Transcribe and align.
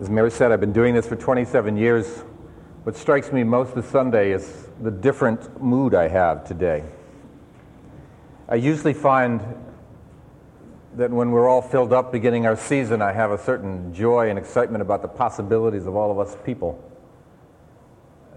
As 0.00 0.08
Mary 0.08 0.30
said, 0.30 0.52
I've 0.52 0.60
been 0.60 0.72
doing 0.72 0.94
this 0.94 1.08
for 1.08 1.16
27 1.16 1.76
years. 1.76 2.06
What 2.84 2.96
strikes 2.96 3.32
me 3.32 3.42
most 3.42 3.74
this 3.74 3.86
Sunday 3.86 4.30
is 4.30 4.68
the 4.80 4.92
different 4.92 5.60
mood 5.60 5.92
I 5.92 6.06
have 6.06 6.46
today. 6.46 6.84
I 8.48 8.54
usually 8.54 8.94
find 8.94 9.42
that 10.94 11.10
when 11.10 11.32
we're 11.32 11.48
all 11.48 11.62
filled 11.62 11.92
up 11.92 12.12
beginning 12.12 12.46
our 12.46 12.56
season, 12.56 13.02
I 13.02 13.10
have 13.10 13.32
a 13.32 13.38
certain 13.38 13.92
joy 13.92 14.30
and 14.30 14.38
excitement 14.38 14.82
about 14.82 15.02
the 15.02 15.08
possibilities 15.08 15.84
of 15.84 15.96
all 15.96 16.12
of 16.12 16.20
us 16.20 16.36
people. 16.44 16.80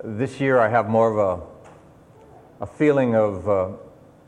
This 0.04 0.40
year, 0.40 0.58
I 0.58 0.68
have 0.68 0.90
more 0.90 1.12
of 1.12 1.42
a, 2.60 2.64
a 2.64 2.66
feeling 2.66 3.14
of 3.14 3.48
uh, 3.48 3.68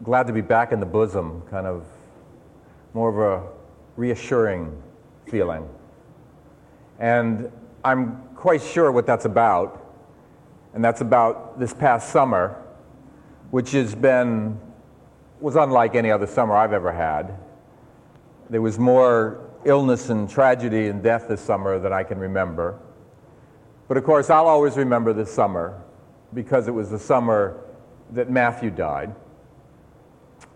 glad 0.04 0.28
to 0.28 0.34
be 0.34 0.42
back 0.42 0.72
in 0.72 0.80
the 0.80 0.86
bosom, 0.86 1.42
kind 1.50 1.66
of 1.66 1.84
more 2.94 3.10
of 3.10 3.18
a 3.18 3.48
reassuring 3.98 4.84
feeling. 5.26 5.68
And 7.00 7.52
I'm 7.84 8.22
quite 8.36 8.62
sure 8.62 8.92
what 8.92 9.06
that's 9.06 9.26
about. 9.26 9.80
And 10.74 10.84
that's 10.84 11.02
about 11.02 11.60
this 11.60 11.74
past 11.74 12.10
summer, 12.10 12.62
which 13.52 13.72
has 13.72 13.94
been, 13.94 14.60
was 15.40 15.56
unlike 15.56 15.96
any 15.96 16.10
other 16.12 16.28
summer 16.28 16.56
I've 16.56 16.74
ever 16.74 16.92
had. 16.92 17.38
There 18.50 18.62
was 18.62 18.80
more 18.80 19.50
illness 19.66 20.10
and 20.10 20.30
tragedy 20.30 20.88
and 20.88 21.02
death 21.02 21.28
this 21.28 21.42
summer 21.42 21.80
than 21.80 21.94
I 21.94 22.04
can 22.04 22.20
remember. 22.20 22.80
But 23.88 23.98
of 23.98 24.04
course, 24.04 24.30
I'll 24.30 24.48
always 24.48 24.78
remember 24.78 25.14
this 25.14 25.32
summer 25.32 25.82
because 26.34 26.68
it 26.68 26.72
was 26.72 26.90
the 26.90 27.00
summer 27.00 27.60
that 28.12 28.30
Matthew 28.30 28.70
died. 28.70 29.14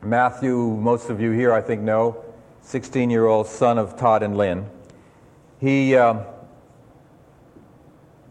Matthew, 0.02 0.58
most 0.58 1.10
of 1.10 1.20
you 1.20 1.32
here 1.32 1.54
I 1.54 1.62
think 1.62 1.82
know, 1.82 2.24
16 2.62 3.10
year 3.10 3.26
old 3.26 3.48
son 3.48 3.78
of 3.78 3.98
Todd 3.98 4.24
and 4.24 4.38
Lynn. 4.38 4.70
He 5.60 5.96
uh, 5.96 6.24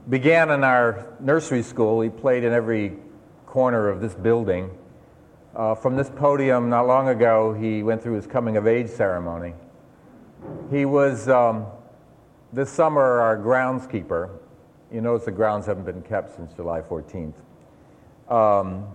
began 0.08 0.50
in 0.50 0.62
our 0.62 1.12
nursery 1.18 1.62
school. 1.62 2.00
He 2.00 2.08
played 2.08 2.44
in 2.44 2.52
every 2.52 2.96
corner 3.46 3.88
of 3.88 4.00
this 4.00 4.14
building. 4.14 4.70
Uh, 5.54 5.74
from 5.74 5.96
this 5.96 6.08
podium, 6.08 6.70
not 6.70 6.86
long 6.86 7.08
ago, 7.08 7.52
he 7.52 7.82
went 7.82 8.00
through 8.00 8.14
his 8.14 8.28
coming 8.28 8.56
of 8.56 8.68
age 8.68 8.88
ceremony. 8.88 9.54
He 10.70 10.84
was 10.84 11.28
um, 11.28 11.66
this 12.52 12.70
summer 12.70 13.02
our 13.02 13.36
groundskeeper. 13.36 14.30
You 14.92 15.00
notice 15.00 15.24
the 15.24 15.32
grounds 15.32 15.66
haven't 15.66 15.84
been 15.84 16.02
kept 16.02 16.36
since 16.36 16.52
July 16.52 16.80
14th. 16.80 17.34
Um, 18.28 18.86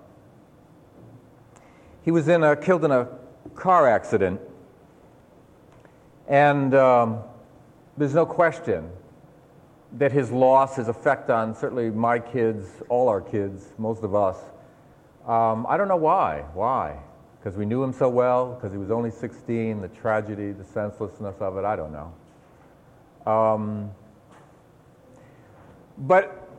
he 2.03 2.11
was 2.11 2.29
in 2.29 2.43
a, 2.43 2.55
killed 2.55 2.85
in 2.85 2.91
a 2.91 3.09
car 3.55 3.89
accident, 3.89 4.39
and 6.29 6.73
um, 6.73 7.23
there's 8.01 8.15
no 8.15 8.25
question 8.25 8.89
that 9.99 10.11
his 10.11 10.31
loss, 10.31 10.77
his 10.77 10.87
effect 10.87 11.29
on 11.29 11.53
certainly 11.53 11.91
my 11.91 12.17
kids, 12.17 12.67
all 12.89 13.07
our 13.07 13.21
kids, 13.21 13.63
most 13.77 14.03
of 14.03 14.15
us. 14.15 14.37
Um, 15.27 15.67
I 15.69 15.77
don't 15.77 15.87
know 15.87 15.97
why. 15.97 16.45
Why? 16.55 16.97
Because 17.37 17.55
we 17.55 17.63
knew 17.63 17.83
him 17.83 17.93
so 17.93 18.09
well, 18.09 18.55
because 18.55 18.71
he 18.71 18.79
was 18.79 18.89
only 18.89 19.11
16, 19.11 19.81
the 19.81 19.87
tragedy, 19.89 20.51
the 20.51 20.63
senselessness 20.63 21.35
of 21.39 21.57
it, 21.57 21.63
I 21.63 21.75
don't 21.75 21.91
know. 21.91 23.31
Um, 23.31 23.91
but 25.99 26.49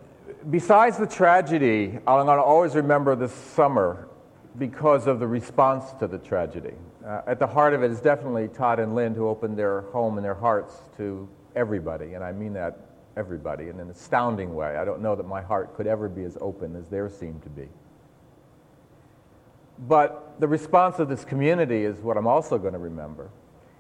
besides 0.49 0.97
the 0.97 1.09
tragedy, 1.09 1.99
I'm 2.07 2.25
going 2.25 2.39
to 2.39 2.45
always 2.45 2.77
remember 2.77 3.17
this 3.17 3.33
summer 3.33 4.07
because 4.61 5.09
of 5.09 5.19
the 5.19 5.27
response 5.27 5.91
to 5.99 6.07
the 6.07 6.19
tragedy. 6.19 6.75
Uh, 7.05 7.23
at 7.27 7.39
the 7.39 7.47
heart 7.47 7.75
of 7.75 7.83
it 7.83 7.91
is 7.91 8.01
definitely 8.01 8.47
Todd 8.49 8.79
and 8.79 8.95
Lynn, 8.95 9.15
who 9.15 9.29
opened 9.29 9.59
their 9.59 9.83
home 9.93 10.19
and 10.19 10.25
their 10.25 10.35
hearts 10.35 10.75
to 10.99 11.29
everybody, 11.57 12.15
and 12.15 12.23
I 12.23 12.33
mean 12.33 12.53
that 12.53 12.79
everybody 13.17 13.69
in 13.69 13.81
an 13.81 13.91
astounding 13.91 14.55
way. 14.55 14.77
I 14.77 14.85
don't 14.85 15.03
know 15.03 15.15
that 15.17 15.27
my 15.27 15.43
heart 15.43 15.75
could 15.77 15.87
ever 15.87 16.09
be 16.09 16.25
as 16.25 16.39
open 16.41 16.77
as 16.77 16.87
theirs 16.89 17.17
seemed 17.17 17.43
to 17.43 17.49
be. 17.51 17.69
But 19.81 20.41
the 20.41 20.47
response 20.47 20.99
of 20.99 21.09
this 21.09 21.25
community 21.25 21.85
is 21.85 21.99
what 21.99 22.17
I'm 22.17 22.27
also 22.27 22.57
going 22.57 22.73
to 22.73 22.79
remember. 22.79 23.31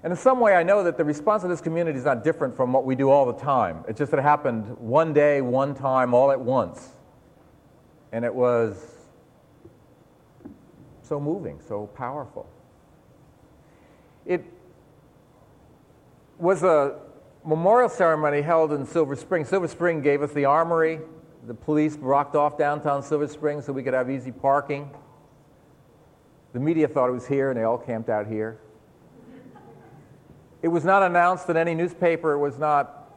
And 0.02 0.10
in 0.10 0.16
some 0.16 0.40
way, 0.40 0.54
I 0.54 0.64
know 0.64 0.82
that 0.82 0.96
the 0.96 1.04
response 1.04 1.44
of 1.44 1.50
this 1.50 1.60
community 1.60 1.96
is 1.96 2.04
not 2.04 2.24
different 2.24 2.56
from 2.56 2.72
what 2.72 2.84
we 2.84 2.96
do 2.96 3.08
all 3.08 3.24
the 3.24 3.38
time. 3.38 3.84
It's 3.86 3.98
just 3.98 4.10
that 4.10 4.18
it 4.18 4.24
happened 4.24 4.76
one 4.78 5.12
day, 5.12 5.40
one 5.40 5.74
time, 5.76 6.12
all 6.12 6.32
at 6.32 6.40
once. 6.40 6.88
And 8.10 8.24
it 8.24 8.34
was 8.34 8.84
so 11.02 11.20
moving, 11.20 11.60
so 11.68 11.86
powerful. 11.86 12.48
It 14.26 14.44
was 16.38 16.62
a 16.62 16.98
memorial 17.44 17.88
ceremony 17.88 18.40
held 18.40 18.72
in 18.72 18.86
Silver 18.86 19.16
Spring. 19.16 19.44
Silver 19.44 19.68
Spring 19.68 20.00
gave 20.00 20.22
us 20.22 20.32
the 20.32 20.44
armory. 20.44 21.00
The 21.46 21.54
police 21.54 21.96
blocked 21.96 22.36
off 22.36 22.56
downtown 22.56 23.02
Silver 23.02 23.26
Spring 23.26 23.62
so 23.62 23.72
we 23.72 23.82
could 23.82 23.94
have 23.94 24.10
easy 24.10 24.30
parking. 24.30 24.90
The 26.52 26.60
media 26.60 26.86
thought 26.86 27.08
it 27.08 27.12
was 27.12 27.26
here, 27.26 27.50
and 27.50 27.58
they 27.58 27.64
all 27.64 27.78
camped 27.78 28.08
out 28.08 28.26
here. 28.26 28.58
It 30.60 30.68
was 30.68 30.84
not 30.84 31.02
announced 31.02 31.48
in 31.48 31.56
any 31.56 31.74
newspaper. 31.74 32.32
It 32.32 32.38
was 32.38 32.58
not 32.58 33.10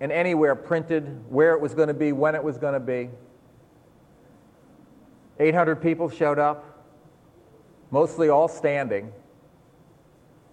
in 0.00 0.10
anywhere 0.10 0.54
printed 0.54 1.24
where 1.28 1.52
it 1.52 1.60
was 1.60 1.74
going 1.74 1.88
to 1.88 1.94
be, 1.94 2.12
when 2.12 2.34
it 2.34 2.42
was 2.42 2.58
going 2.58 2.74
to 2.74 2.80
be. 2.80 3.10
800 5.38 5.76
people 5.76 6.08
showed 6.08 6.38
up, 6.38 6.84
mostly 7.90 8.28
all 8.28 8.48
standing. 8.48 9.12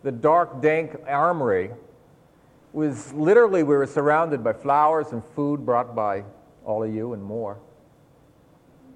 The 0.05 0.11
dark, 0.11 0.61
dank 0.61 0.95
armory 1.07 1.71
was 2.73 3.11
literally, 3.13 3.63
we 3.63 3.75
were 3.75 3.87
surrounded 3.87 4.43
by 4.43 4.53
flowers 4.53 5.13
and 5.13 5.23
food 5.33 5.65
brought 5.65 5.95
by 5.95 6.23
all 6.63 6.83
of 6.83 6.93
you 6.93 7.13
and 7.13 7.23
more. 7.23 7.57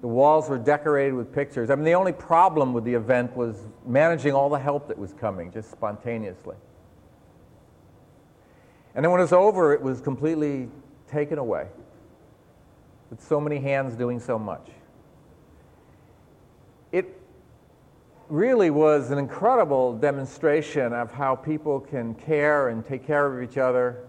The 0.02 0.06
walls 0.06 0.48
were 0.48 0.56
decorated 0.56 1.14
with 1.14 1.34
pictures. 1.34 1.68
I 1.68 1.74
mean, 1.74 1.84
the 1.84 1.94
only 1.94 2.12
problem 2.12 2.72
with 2.72 2.84
the 2.84 2.94
event 2.94 3.36
was 3.36 3.56
managing 3.84 4.34
all 4.34 4.48
the 4.48 4.60
help 4.60 4.86
that 4.86 4.96
was 4.96 5.12
coming 5.14 5.50
just 5.50 5.72
spontaneously. 5.72 6.54
And 8.94 9.04
then 9.04 9.10
when 9.10 9.18
it 9.18 9.24
was 9.24 9.32
over, 9.32 9.74
it 9.74 9.82
was 9.82 10.00
completely 10.00 10.68
taken 11.08 11.38
away 11.38 11.66
with 13.10 13.20
so 13.20 13.40
many 13.40 13.58
hands 13.58 13.96
doing 13.96 14.20
so 14.20 14.38
much. 14.38 14.70
Really 18.30 18.70
was 18.70 19.10
an 19.10 19.18
incredible 19.18 19.92
demonstration 19.92 20.92
of 20.92 21.12
how 21.12 21.34
people 21.34 21.80
can 21.80 22.14
care 22.14 22.68
and 22.68 22.86
take 22.86 23.04
care 23.04 23.26
of 23.26 23.42
each 23.42 23.58
other, 23.58 24.04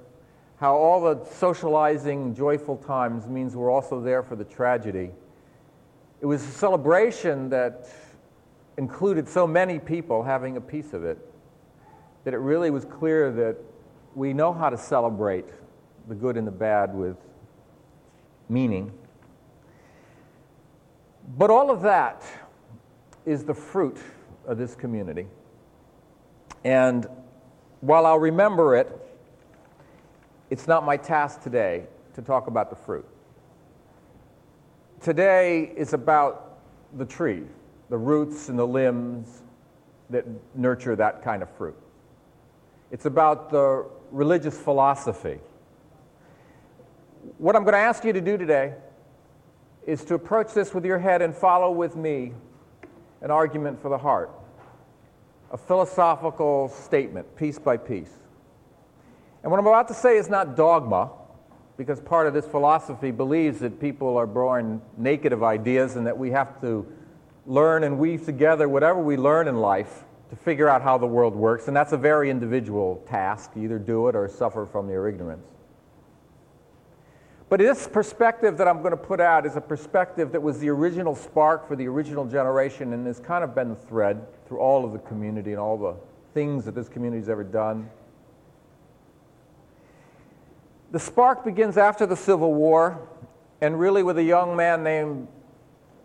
how 0.57 0.75
all 0.75 1.01
the 1.01 1.25
socializing, 1.25 2.35
joyful 2.35 2.77
times 2.77 3.27
means 3.27 3.55
we're 3.55 3.71
also 3.71 3.99
there 3.99 4.21
for 4.21 4.35
the 4.35 4.43
tragedy. 4.43 5.09
It 6.21 6.27
was 6.27 6.43
a 6.43 6.51
celebration 6.51 7.49
that 7.49 7.89
included 8.77 9.27
so 9.27 9.47
many 9.47 9.79
people 9.79 10.21
having 10.21 10.55
a 10.55 10.61
piece 10.61 10.93
of 10.93 11.03
it 11.03 11.17
that 12.23 12.35
it 12.35 12.37
really 12.37 12.69
was 12.69 12.85
clear 12.85 13.31
that 13.31 13.57
we 14.13 14.33
know 14.33 14.53
how 14.53 14.69
to 14.69 14.77
celebrate 14.77 15.45
the 16.07 16.13
good 16.13 16.37
and 16.37 16.45
the 16.45 16.51
bad 16.51 16.93
with 16.93 17.17
meaning. 18.49 18.91
But 21.37 21.49
all 21.49 21.71
of 21.71 21.81
that 21.81 22.23
is 23.25 23.43
the 23.43 23.53
fruit 23.53 23.97
of 24.47 24.57
this 24.57 24.75
community. 24.75 25.27
And 26.63 27.07
while 27.81 28.05
I'll 28.05 28.19
remember 28.19 28.75
it, 28.75 28.89
it's 30.49 30.67
not 30.67 30.85
my 30.85 30.97
task 30.97 31.41
today 31.41 31.85
to 32.15 32.21
talk 32.21 32.47
about 32.47 32.69
the 32.69 32.75
fruit. 32.75 33.07
Today 35.01 35.71
is 35.75 35.93
about 35.93 36.59
the 36.97 37.05
tree, 37.05 37.43
the 37.89 37.97
roots 37.97 38.49
and 38.49 38.59
the 38.59 38.67
limbs 38.67 39.41
that 40.09 40.25
nurture 40.55 40.95
that 40.95 41.23
kind 41.23 41.41
of 41.41 41.49
fruit. 41.49 41.77
It's 42.91 43.05
about 43.05 43.49
the 43.49 43.85
religious 44.11 44.57
philosophy. 44.57 45.39
What 47.37 47.55
I'm 47.55 47.63
going 47.63 47.73
to 47.73 47.79
ask 47.79 48.03
you 48.03 48.13
to 48.13 48.21
do 48.21 48.37
today 48.37 48.73
is 49.87 50.03
to 50.05 50.15
approach 50.15 50.53
this 50.53 50.73
with 50.73 50.85
your 50.85 50.99
head 50.99 51.21
and 51.21 51.33
follow 51.35 51.71
with 51.71 51.95
me 51.95 52.33
an 53.21 53.31
argument 53.31 53.81
for 53.81 53.89
the 53.89 53.97
heart, 53.97 54.31
a 55.51 55.57
philosophical 55.57 56.69
statement, 56.69 57.35
piece 57.35 57.59
by 57.59 57.77
piece. 57.77 58.11
And 59.43 59.51
what 59.51 59.59
I'm 59.59 59.67
about 59.67 59.87
to 59.89 59.93
say 59.93 60.17
is 60.17 60.29
not 60.29 60.55
dogma, 60.55 61.11
because 61.77 61.99
part 61.99 62.27
of 62.27 62.33
this 62.33 62.45
philosophy 62.45 63.11
believes 63.11 63.59
that 63.59 63.79
people 63.79 64.17
are 64.17 64.27
born 64.27 64.81
naked 64.97 65.33
of 65.33 65.43
ideas 65.43 65.95
and 65.95 66.05
that 66.05 66.17
we 66.17 66.31
have 66.31 66.61
to 66.61 66.85
learn 67.45 67.83
and 67.83 67.97
weave 67.97 68.23
together 68.25 68.69
whatever 68.69 69.01
we 69.01 69.17
learn 69.17 69.47
in 69.47 69.57
life 69.57 70.03
to 70.29 70.35
figure 70.35 70.69
out 70.69 70.81
how 70.81 70.97
the 70.97 71.07
world 71.07 71.35
works. 71.35 71.67
And 71.67 71.75
that's 71.75 71.91
a 71.91 71.97
very 71.97 72.29
individual 72.29 73.03
task. 73.07 73.51
either 73.57 73.79
do 73.79 74.07
it 74.07 74.15
or 74.15 74.27
suffer 74.27 74.65
from 74.65 74.89
your 74.89 75.07
ignorance. 75.09 75.45
But 77.51 77.59
this 77.59 77.85
perspective 77.85 78.55
that 78.59 78.67
I'm 78.69 78.79
going 78.79 78.91
to 78.91 78.97
put 78.97 79.19
out 79.19 79.45
is 79.45 79.57
a 79.57 79.61
perspective 79.61 80.31
that 80.31 80.41
was 80.41 80.59
the 80.59 80.69
original 80.69 81.13
spark 81.13 81.67
for 81.67 81.75
the 81.75 81.85
original 81.85 82.25
generation 82.25 82.93
and 82.93 83.05
has 83.05 83.19
kind 83.19 83.43
of 83.43 83.53
been 83.53 83.67
the 83.67 83.75
thread 83.75 84.25
through 84.47 84.59
all 84.59 84.85
of 84.85 84.93
the 84.93 84.99
community 84.99 85.51
and 85.51 85.59
all 85.59 85.77
the 85.77 85.95
things 86.33 86.63
that 86.63 86.75
this 86.75 86.87
community 86.87 87.19
has 87.19 87.27
ever 87.27 87.43
done. 87.43 87.89
The 90.91 90.99
spark 90.99 91.43
begins 91.43 91.77
after 91.77 92.05
the 92.05 92.15
Civil 92.15 92.53
War 92.53 93.05
and 93.59 93.77
really 93.77 94.01
with 94.01 94.17
a 94.17 94.23
young 94.23 94.55
man 94.55 94.81
named 94.81 95.27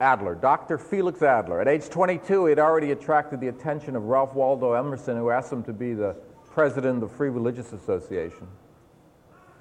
Adler, 0.01 0.35
Dr. 0.35 0.79
Felix 0.79 1.23
Adler. 1.23 1.61
At 1.61 1.69
age 1.69 1.89
22, 1.89 2.47
he 2.47 2.51
had 2.51 2.59
already 2.59 2.91
attracted 2.91 3.41
the 3.41 3.47
attention 3.47 3.95
of 3.95 4.03
Ralph 4.03 4.35
Waldo 4.35 4.73
Emerson, 4.73 5.17
who 5.17 5.31
asked 5.31 5.53
him 5.53 5.63
to 5.63 5.73
be 5.73 5.95
the 5.95 6.17
president 6.51 7.05
of 7.05 7.09
the 7.09 7.17
Free 7.17 7.31
Religious 7.31 7.73
Association, 7.73 8.49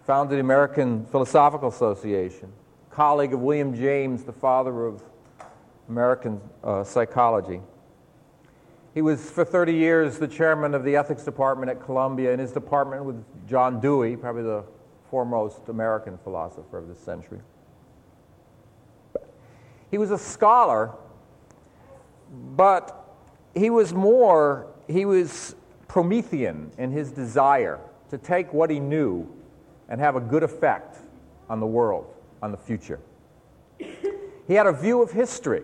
founded 0.05 0.37
the 0.37 0.39
American 0.39 1.03
Philosophical 1.07 1.67
Association, 1.67 2.53
colleague 2.91 3.33
of 3.33 3.39
William 3.39 3.75
James, 3.75 4.23
the 4.23 4.31
father 4.31 4.85
of 4.85 5.01
American 5.89 6.39
uh, 6.63 6.83
psychology. 6.83 7.59
He 8.93 9.01
was 9.01 9.29
for 9.31 9.43
30 9.43 9.73
years 9.73 10.19
the 10.19 10.27
chairman 10.27 10.75
of 10.75 10.83
the 10.83 10.95
ethics 10.95 11.23
department 11.23 11.71
at 11.71 11.83
Columbia, 11.83 12.31
in 12.31 12.39
his 12.39 12.51
department 12.51 13.03
with 13.03 13.23
John 13.47 13.79
Dewey, 13.81 14.15
probably 14.15 14.43
the 14.43 14.63
foremost 15.09 15.69
American 15.69 16.19
philosopher 16.19 16.77
of 16.77 16.87
this 16.87 16.99
century. 16.99 17.39
He 19.89 19.97
was 19.97 20.11
a 20.11 20.19
scholar, 20.19 20.91
but 22.55 23.07
he 23.55 23.71
was 23.71 23.91
more, 23.91 24.67
he 24.87 25.05
was 25.05 25.55
Promethean 25.87 26.71
in 26.77 26.91
his 26.91 27.11
desire 27.11 27.79
to 28.11 28.19
take 28.19 28.53
what 28.53 28.69
he 28.69 28.79
knew 28.79 29.27
and 29.89 29.99
have 29.99 30.15
a 30.15 30.19
good 30.19 30.43
effect 30.43 30.97
on 31.49 31.59
the 31.59 31.65
world, 31.65 32.13
on 32.41 32.51
the 32.51 32.57
future. 32.57 32.99
He 34.47 34.53
had 34.53 34.67
a 34.67 34.73
view 34.73 35.01
of 35.01 35.11
history. 35.11 35.63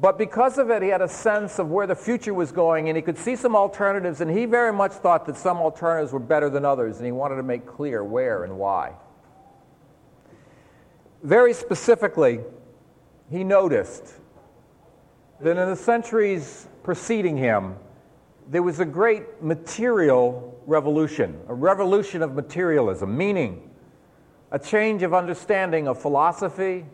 But 0.00 0.18
because 0.18 0.58
of 0.58 0.70
it, 0.70 0.82
he 0.82 0.88
had 0.88 1.00
a 1.00 1.08
sense 1.08 1.58
of 1.58 1.70
where 1.70 1.86
the 1.86 1.94
future 1.94 2.34
was 2.34 2.52
going, 2.52 2.88
and 2.88 2.96
he 2.96 3.02
could 3.02 3.16
see 3.16 3.34
some 3.34 3.56
alternatives, 3.56 4.20
and 4.20 4.30
he 4.30 4.44
very 4.44 4.72
much 4.72 4.92
thought 4.92 5.24
that 5.26 5.36
some 5.36 5.56
alternatives 5.56 6.12
were 6.12 6.18
better 6.20 6.50
than 6.50 6.66
others, 6.66 6.98
and 6.98 7.06
he 7.06 7.12
wanted 7.12 7.36
to 7.36 7.42
make 7.42 7.66
clear 7.66 8.04
where 8.04 8.44
and 8.44 8.58
why. 8.58 8.92
Very 11.22 11.54
specifically, 11.54 12.40
he 13.30 13.42
noticed 13.42 14.14
that 15.40 15.56
in 15.56 15.68
the 15.68 15.76
centuries 15.76 16.66
preceding 16.82 17.36
him, 17.36 17.76
there 18.50 18.62
was 18.62 18.80
a 18.80 18.84
great 18.84 19.42
material 19.42 20.60
revolution, 20.66 21.40
a 21.48 21.54
revolution 21.54 22.20
of 22.22 22.34
materialism, 22.34 23.16
meaning 23.16 23.70
a 24.50 24.58
change 24.58 25.02
of 25.02 25.14
understanding 25.14 25.88
of 25.88 26.00
philosophy, 26.00 26.84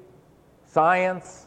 science, 0.66 1.46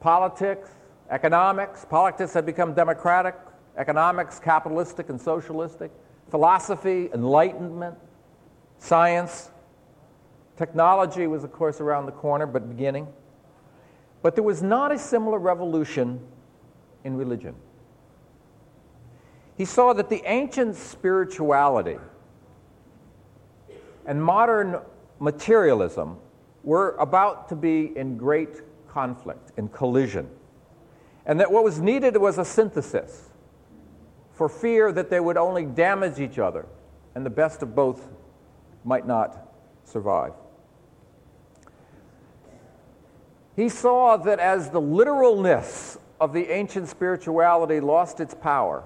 politics, 0.00 0.70
economics. 1.10 1.84
Politics 1.84 2.32
had 2.32 2.44
become 2.44 2.74
democratic, 2.74 3.36
economics, 3.76 4.40
capitalistic 4.40 5.08
and 5.10 5.20
socialistic, 5.20 5.92
philosophy, 6.30 7.10
enlightenment, 7.12 7.96
science, 8.78 9.50
Technology 10.56 11.26
was, 11.26 11.42
of 11.42 11.52
course, 11.52 11.80
around 11.80 12.06
the 12.06 12.12
corner, 12.12 12.46
but 12.46 12.68
beginning. 12.68 13.08
But 14.22 14.36
there 14.36 14.44
was 14.44 14.62
not 14.62 14.92
a 14.92 14.98
similar 14.98 15.38
revolution 15.38 16.20
in 17.02 17.16
religion. 17.16 17.54
He 19.56 19.64
saw 19.64 19.92
that 19.92 20.08
the 20.08 20.22
ancient 20.26 20.76
spirituality 20.76 21.98
and 24.06 24.22
modern 24.22 24.80
materialism 25.20 26.18
were 26.62 26.96
about 26.98 27.48
to 27.50 27.56
be 27.56 27.96
in 27.96 28.16
great 28.16 28.62
conflict, 28.88 29.52
in 29.56 29.68
collision. 29.68 30.28
And 31.26 31.40
that 31.40 31.50
what 31.50 31.64
was 31.64 31.80
needed 31.80 32.16
was 32.16 32.38
a 32.38 32.44
synthesis 32.44 33.30
for 34.32 34.48
fear 34.48 34.92
that 34.92 35.10
they 35.10 35.20
would 35.20 35.36
only 35.36 35.64
damage 35.64 36.18
each 36.18 36.38
other 36.38 36.66
and 37.14 37.24
the 37.24 37.30
best 37.30 37.62
of 37.62 37.74
both 37.74 38.08
might 38.84 39.06
not 39.06 39.54
survive. 39.84 40.32
He 43.56 43.68
saw 43.68 44.16
that 44.16 44.40
as 44.40 44.70
the 44.70 44.80
literalness 44.80 45.96
of 46.20 46.32
the 46.32 46.50
ancient 46.50 46.88
spirituality 46.88 47.78
lost 47.78 48.18
its 48.18 48.34
power, 48.34 48.82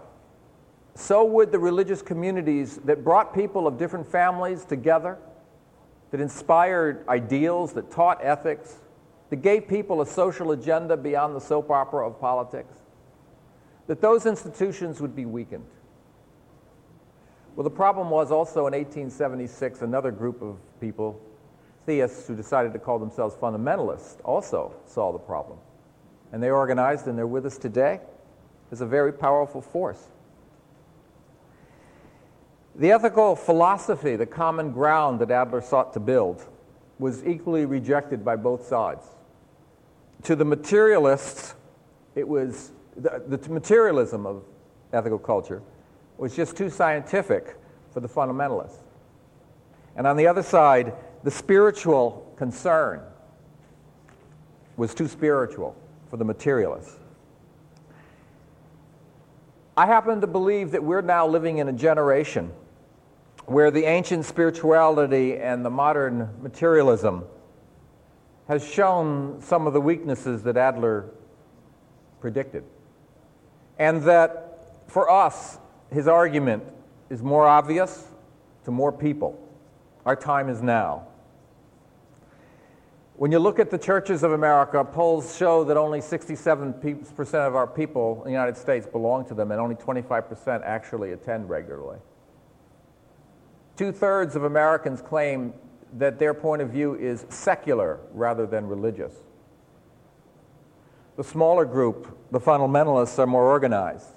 so 0.99 1.25
would 1.25 1.53
the 1.53 1.59
religious 1.61 2.03
communities 2.03 2.79
that 2.79 3.05
brought 3.05 3.33
people 3.33 3.69
of 3.69 3.79
different 3.79 4.11
families 4.11 4.65
together, 4.65 5.17
that 6.11 6.21
inspired 6.21 7.07
ideals, 7.09 7.73
that 7.75 7.89
taught 7.89 8.19
ethics, 8.21 8.79
that 9.31 9.37
gave 9.37 9.69
people 9.69 10.01
a 10.01 10.07
social 10.07 10.51
agenda 10.51 10.97
beyond 10.97 11.37
the 11.37 11.41
soap 11.41 11.71
opera 11.71 12.05
of 12.05 12.21
politics, 12.21 12.75
that 13.87 14.01
those 14.01 14.27
institutions 14.27 15.01
would 15.01 15.15
be 15.15 15.25
weakened. 15.25 15.67
Well, 17.55 17.63
the 17.63 17.71
problem 17.71 18.11
was 18.11 18.33
also 18.33 18.67
in 18.67 18.73
1876, 18.73 19.83
another 19.83 20.11
group 20.11 20.43
of 20.43 20.57
people 20.81 21.21
theists 21.87 22.27
who 22.27 22.35
decided 22.35 22.73
to 22.73 22.79
call 22.81 22.99
themselves 22.99 23.37
fundamentalists 23.37 24.17
also 24.25 24.75
saw 24.85 25.13
the 25.13 25.19
problem. 25.19 25.59
And 26.33 26.43
they 26.43 26.51
organized, 26.51 27.07
and 27.07 27.17
they're 27.17 27.27
with 27.27 27.47
us 27.47 27.57
today 27.57 28.01
as 28.73 28.81
a 28.81 28.87
very 28.87 29.13
powerful 29.13 29.63
force. 29.63 30.09
The 32.79 32.93
ethical 32.93 33.35
philosophy, 33.35 34.15
the 34.15 34.27
common 34.27 34.71
ground 34.71 35.21
that 35.21 35.33
Adler 35.33 35.61
sought 35.61 35.93
to 35.95 36.01
build, 36.01 36.45
was 37.01 37.27
equally 37.27 37.65
rejected 37.65 38.25
by 38.25 38.37
both 38.37 38.67
sides. 38.67 39.05
To 40.23 40.37
the 40.37 40.45
materialists, 40.45 41.55
it 42.15 42.27
was 42.27 42.71
the, 42.97 43.23
the 43.27 43.49
materialism 43.49 44.27
of 44.27 44.45
ethical 44.93 45.19
culture 45.19 45.61
was 46.19 46.35
just 46.35 46.57
too 46.57 46.71
scientific 46.71 47.57
for 47.93 48.01
the 48.01 48.09
fundamentalists. 48.09 48.79
And 49.97 50.07
on 50.07 50.17
the 50.17 50.27
other 50.27 50.43
side, 50.43 50.95
the 51.25 51.31
spiritual 51.31 52.33
concern 52.37 53.01
was 54.77 54.95
too 54.95 55.09
spiritual 55.09 55.77
for 56.11 56.17
the 56.17 56.25
materialists. 56.25 56.97
I 59.77 59.87
happen 59.87 60.21
to 60.21 60.27
believe 60.27 60.73
that 60.73 60.83
we're 60.83 61.03
now 61.03 61.27
living 61.27 61.59
in 61.59 61.69
a 61.69 61.73
generation 61.73 62.53
where 63.49 63.71
the 63.71 63.85
ancient 63.85 64.27
spirituality 64.27 65.37
and 65.37 65.65
the 65.65 65.71
modern 65.71 66.29
materialism 66.43 67.25
has 68.47 68.67
shown 68.67 69.41
some 69.41 69.67
of 69.67 69.73
the 69.73 69.81
weaknesses 69.81 70.43
that 70.43 70.59
Adler 70.59 71.07
predicted. 72.21 72.63
And 73.79 74.03
that 74.03 74.85
for 74.87 75.11
us, 75.11 75.59
his 75.91 76.07
argument 76.09 76.63
is 77.09 77.23
more 77.23 77.47
obvious 77.47 78.07
to 78.65 78.71
more 78.71 78.93
people. 78.93 79.39
Our 80.05 80.17
time 80.17 80.51
is 80.51 80.61
now. 80.61 81.07
When 83.17 83.33
you 83.33 83.39
look 83.39 83.59
at 83.59 83.71
the 83.71 83.79
churches 83.79 84.23
of 84.23 84.33
America, 84.33 84.85
polls 84.85 85.37
show 85.37 85.65
that 85.65 85.77
only 85.77 86.01
67% 86.01 87.35
of 87.35 87.57
our 87.57 87.67
people 87.67 88.19
in 88.19 88.25
the 88.25 88.31
United 88.31 88.57
States 88.59 88.87
belong 88.87 89.25
to 89.27 89.35
them, 89.35 89.51
and 89.53 89.61
only 89.61 89.75
25% 89.75 90.63
actually 90.65 91.13
attend 91.13 91.49
regularly. 91.49 91.99
Two 93.79 93.93
thirds 93.93 94.35
of 94.35 94.43
Americans 94.43 95.01
claim 95.01 95.55
that 95.99 96.19
their 96.19 96.35
point 96.35 96.61
of 96.61 96.71
view 96.71 96.97
is 96.97 97.25
secular 97.29 98.01
rather 98.13 98.45
than 98.45 98.67
religious. 98.67 99.13
The 101.15 101.23
smaller 101.23 101.65
group, 101.65 102.19
the 102.33 102.41
fundamentalists, 102.41 103.17
are 103.21 103.27
more 103.27 103.45
organized, 103.45 104.09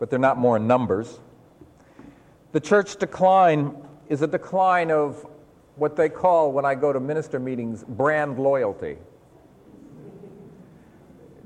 but 0.00 0.10
they're 0.10 0.18
not 0.18 0.38
more 0.38 0.56
in 0.56 0.66
numbers. 0.66 1.20
The 2.50 2.58
church 2.58 2.96
decline 2.96 3.76
is 4.08 4.22
a 4.22 4.26
decline 4.26 4.90
of 4.90 5.24
what 5.76 5.94
they 5.94 6.08
call, 6.08 6.50
when 6.50 6.64
I 6.64 6.74
go 6.74 6.92
to 6.92 6.98
minister 6.98 7.38
meetings, 7.38 7.84
brand 7.84 8.40
loyalty. 8.40 8.96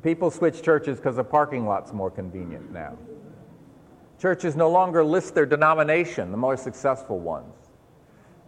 People 0.02 0.30
switch 0.30 0.62
churches 0.62 0.96
because 0.96 1.16
the 1.16 1.24
parking 1.24 1.66
lot's 1.66 1.92
more 1.92 2.10
convenient 2.10 2.72
now. 2.72 2.96
Churches 4.20 4.54
no 4.54 4.68
longer 4.68 5.02
list 5.02 5.34
their 5.34 5.46
denomination, 5.46 6.30
the 6.30 6.36
more 6.36 6.56
successful 6.56 7.18
ones. 7.18 7.54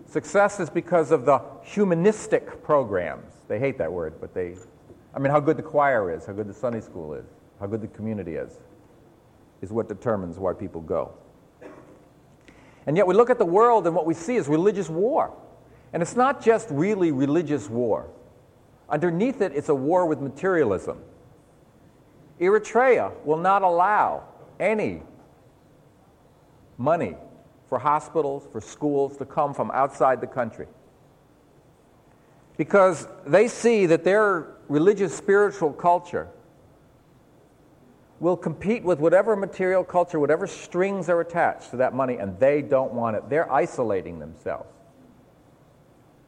Success 0.06 0.60
is 0.60 0.68
because 0.68 1.10
of 1.10 1.24
the 1.24 1.40
humanistic 1.62 2.62
programs. 2.62 3.32
They 3.48 3.58
hate 3.58 3.78
that 3.78 3.90
word, 3.90 4.14
but 4.20 4.34
they, 4.34 4.56
I 5.14 5.18
mean, 5.18 5.30
how 5.30 5.40
good 5.40 5.56
the 5.56 5.62
choir 5.62 6.14
is, 6.14 6.26
how 6.26 6.34
good 6.34 6.46
the 6.46 6.54
Sunday 6.54 6.82
school 6.82 7.14
is, 7.14 7.24
how 7.58 7.66
good 7.66 7.80
the 7.80 7.86
community 7.88 8.34
is, 8.34 8.52
is 9.62 9.72
what 9.72 9.88
determines 9.88 10.38
why 10.38 10.52
people 10.52 10.82
go. 10.82 11.14
And 12.86 12.94
yet 12.94 13.06
we 13.06 13.14
look 13.14 13.30
at 13.30 13.38
the 13.38 13.46
world 13.46 13.86
and 13.86 13.96
what 13.96 14.04
we 14.04 14.12
see 14.12 14.36
is 14.36 14.48
religious 14.48 14.90
war. 14.90 15.32
And 15.94 16.02
it's 16.02 16.16
not 16.16 16.42
just 16.42 16.68
really 16.70 17.12
religious 17.12 17.70
war. 17.70 18.10
Underneath 18.90 19.40
it, 19.40 19.52
it's 19.54 19.70
a 19.70 19.74
war 19.74 20.04
with 20.04 20.20
materialism. 20.20 20.98
Eritrea 22.40 23.12
will 23.24 23.38
not 23.38 23.62
allow 23.62 24.24
any 24.60 25.02
money 26.82 27.16
for 27.68 27.78
hospitals, 27.78 28.46
for 28.50 28.60
schools 28.60 29.16
to 29.16 29.24
come 29.24 29.54
from 29.54 29.70
outside 29.70 30.20
the 30.20 30.26
country. 30.26 30.66
Because 32.56 33.08
they 33.26 33.48
see 33.48 33.86
that 33.86 34.04
their 34.04 34.48
religious 34.68 35.16
spiritual 35.16 35.72
culture 35.72 36.28
will 38.20 38.36
compete 38.36 38.82
with 38.82 38.98
whatever 39.00 39.34
material 39.34 39.82
culture, 39.82 40.20
whatever 40.20 40.46
strings 40.46 41.08
are 41.08 41.20
attached 41.20 41.70
to 41.70 41.76
that 41.76 41.94
money, 41.94 42.18
and 42.18 42.38
they 42.38 42.62
don't 42.62 42.92
want 42.92 43.16
it. 43.16 43.28
They're 43.28 43.50
isolating 43.50 44.18
themselves 44.18 44.68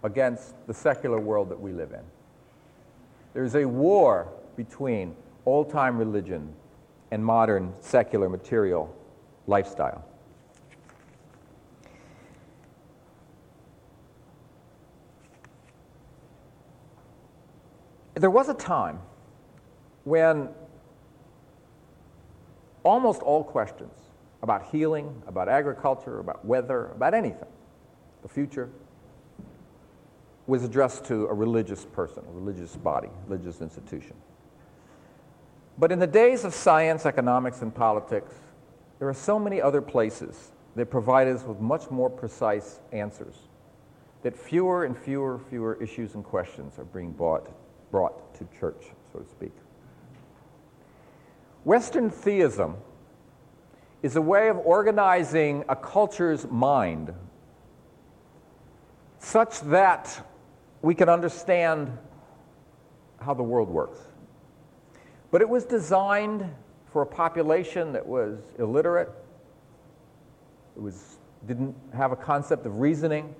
against 0.03 0.55
the 0.67 0.75
secular 0.75 1.21
world 1.21 1.51
that 1.51 1.61
we 1.61 1.73
live 1.73 1.93
in. 1.93 2.03
There's 3.33 3.55
a 3.55 3.65
war 3.65 4.29
between 4.57 5.15
old 5.47 5.71
time 5.71 5.99
religion 5.99 6.53
and 7.11 7.25
modern 7.25 7.73
secular 7.81 8.29
material 8.29 8.95
lifestyle. 9.47 10.05
There 18.15 18.31
was 18.31 18.49
a 18.49 18.55
time 18.55 19.01
when 20.05 20.49
almost 22.85 23.23
all 23.23 23.43
questions 23.43 23.93
about 24.43 24.67
healing, 24.67 25.23
about 25.27 25.49
agriculture, 25.49 26.21
about 26.21 26.45
weather, 26.45 26.87
about 26.95 27.15
anything, 27.15 27.49
the 28.23 28.29
future, 28.29 28.69
was 30.47 30.63
addressed 30.63 31.07
to 31.07 31.27
a 31.27 31.33
religious 31.33 31.87
person, 31.87 32.23
a 32.29 32.33
religious 32.33 32.77
body, 32.77 33.09
religious 33.27 33.63
institution. 33.63 34.15
But 35.79 35.91
in 35.91 35.99
the 35.99 36.07
days 36.07 36.45
of 36.45 36.55
science, 36.55 37.07
economics, 37.07 37.63
and 37.63 37.75
politics, 37.75 38.35
there 38.99 39.09
are 39.09 39.15
so 39.15 39.39
many 39.39 39.61
other 39.61 39.81
places 39.81 40.53
that 40.77 40.91
provide 40.91 41.27
us 41.27 41.43
with 41.43 41.59
much 41.61 41.91
more 41.91 42.11
precise 42.11 42.81
answers 42.93 43.35
that 44.23 44.37
fewer 44.37 44.85
and 44.85 44.97
fewer, 44.97 45.39
fewer 45.51 45.83
issues 45.83 46.15
and 46.15 46.25
questions 46.25 46.79
are 46.79 46.85
being 46.85 47.13
brought, 47.13 47.51
brought 47.95 48.35
to 48.35 48.45
church, 48.59 48.87
so 49.13 49.21
to 49.21 49.31
speak. 49.31 49.53
Western 51.63 52.11
theism 52.11 52.75
is 54.03 54.17
a 54.17 54.21
way 54.21 54.49
of 54.49 54.57
organizing 54.57 55.63
a 55.69 55.77
culture's 55.77 56.45
mind 56.51 57.15
such 59.21 59.61
that 59.61 60.27
we 60.83 60.93
can 60.93 61.09
understand 61.09 61.97
how 63.21 63.33
the 63.33 63.45
world 63.45 63.69
works. 63.69 64.01
But 65.31 65.41
it 65.41 65.49
was 65.49 65.65
designed 65.65 66.53
for 66.93 67.03
a 67.03 67.07
population 67.07 67.93
that 67.93 68.05
was 68.05 68.41
illiterate, 68.59 69.13
it 70.75 70.83
was, 70.83 71.19
didn't 71.47 71.77
have 71.97 72.11
a 72.11 72.17
concept 72.17 72.67
of 72.67 72.81
reasoning, 72.81 73.37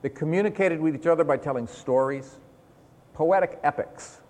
that 0.00 0.14
communicated 0.14 0.80
with 0.80 0.94
each 0.94 1.06
other 1.06 1.22
by 1.22 1.36
telling 1.36 1.66
stories, 1.66 2.38
poetic 3.14 3.58
epics, 3.62 4.20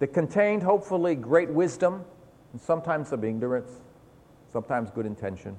that 0.00 0.08
contained 0.08 0.62
hopefully 0.62 1.14
great 1.14 1.48
wisdom 1.50 2.04
and 2.52 2.60
sometimes 2.60 3.08
some 3.08 3.22
ignorance, 3.24 3.70
sometimes 4.52 4.90
good 4.90 5.06
intention. 5.06 5.56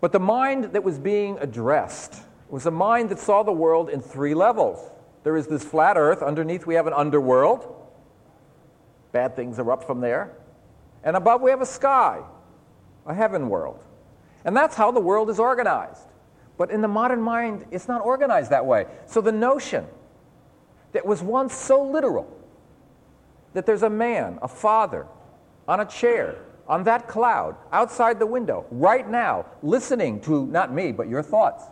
But 0.00 0.12
the 0.12 0.20
mind 0.20 0.64
that 0.64 0.84
was 0.84 0.98
being 0.98 1.38
addressed 1.40 2.22
was 2.48 2.66
a 2.66 2.70
mind 2.70 3.08
that 3.10 3.18
saw 3.18 3.42
the 3.42 3.52
world 3.52 3.90
in 3.90 4.00
three 4.00 4.34
levels. 4.34 4.90
There 5.24 5.36
is 5.36 5.46
this 5.46 5.64
flat 5.64 5.96
earth, 5.96 6.22
underneath 6.22 6.66
we 6.66 6.74
have 6.74 6.86
an 6.86 6.92
underworld. 6.92 7.74
Bad 9.12 9.34
things 9.34 9.58
erupt 9.58 9.84
from 9.84 10.00
there. 10.00 10.36
And 11.02 11.16
above 11.16 11.42
we 11.42 11.50
have 11.50 11.60
a 11.60 11.66
sky, 11.66 12.22
a 13.06 13.14
heaven 13.14 13.48
world. 13.48 13.82
And 14.44 14.56
that's 14.56 14.76
how 14.76 14.92
the 14.92 15.00
world 15.00 15.30
is 15.30 15.38
organized. 15.38 16.06
But 16.56 16.70
in 16.70 16.80
the 16.80 16.88
modern 16.88 17.20
mind, 17.20 17.66
it's 17.70 17.88
not 17.88 18.02
organized 18.02 18.50
that 18.50 18.64
way. 18.64 18.86
So 19.06 19.20
the 19.20 19.32
notion 19.32 19.86
that 20.92 21.04
was 21.04 21.22
once 21.22 21.54
so 21.54 21.82
literal 21.82 22.28
that 23.54 23.66
there's 23.66 23.82
a 23.82 23.90
man, 23.90 24.38
a 24.42 24.48
father, 24.48 25.06
on 25.66 25.80
a 25.80 25.86
chair, 25.86 26.36
on 26.66 26.84
that 26.84 27.08
cloud, 27.08 27.56
outside 27.72 28.18
the 28.18 28.26
window, 28.26 28.66
right 28.70 29.08
now, 29.08 29.46
listening 29.62 30.20
to 30.20 30.46
not 30.46 30.72
me, 30.72 30.92
but 30.92 31.08
your 31.08 31.22
thoughts 31.22 31.64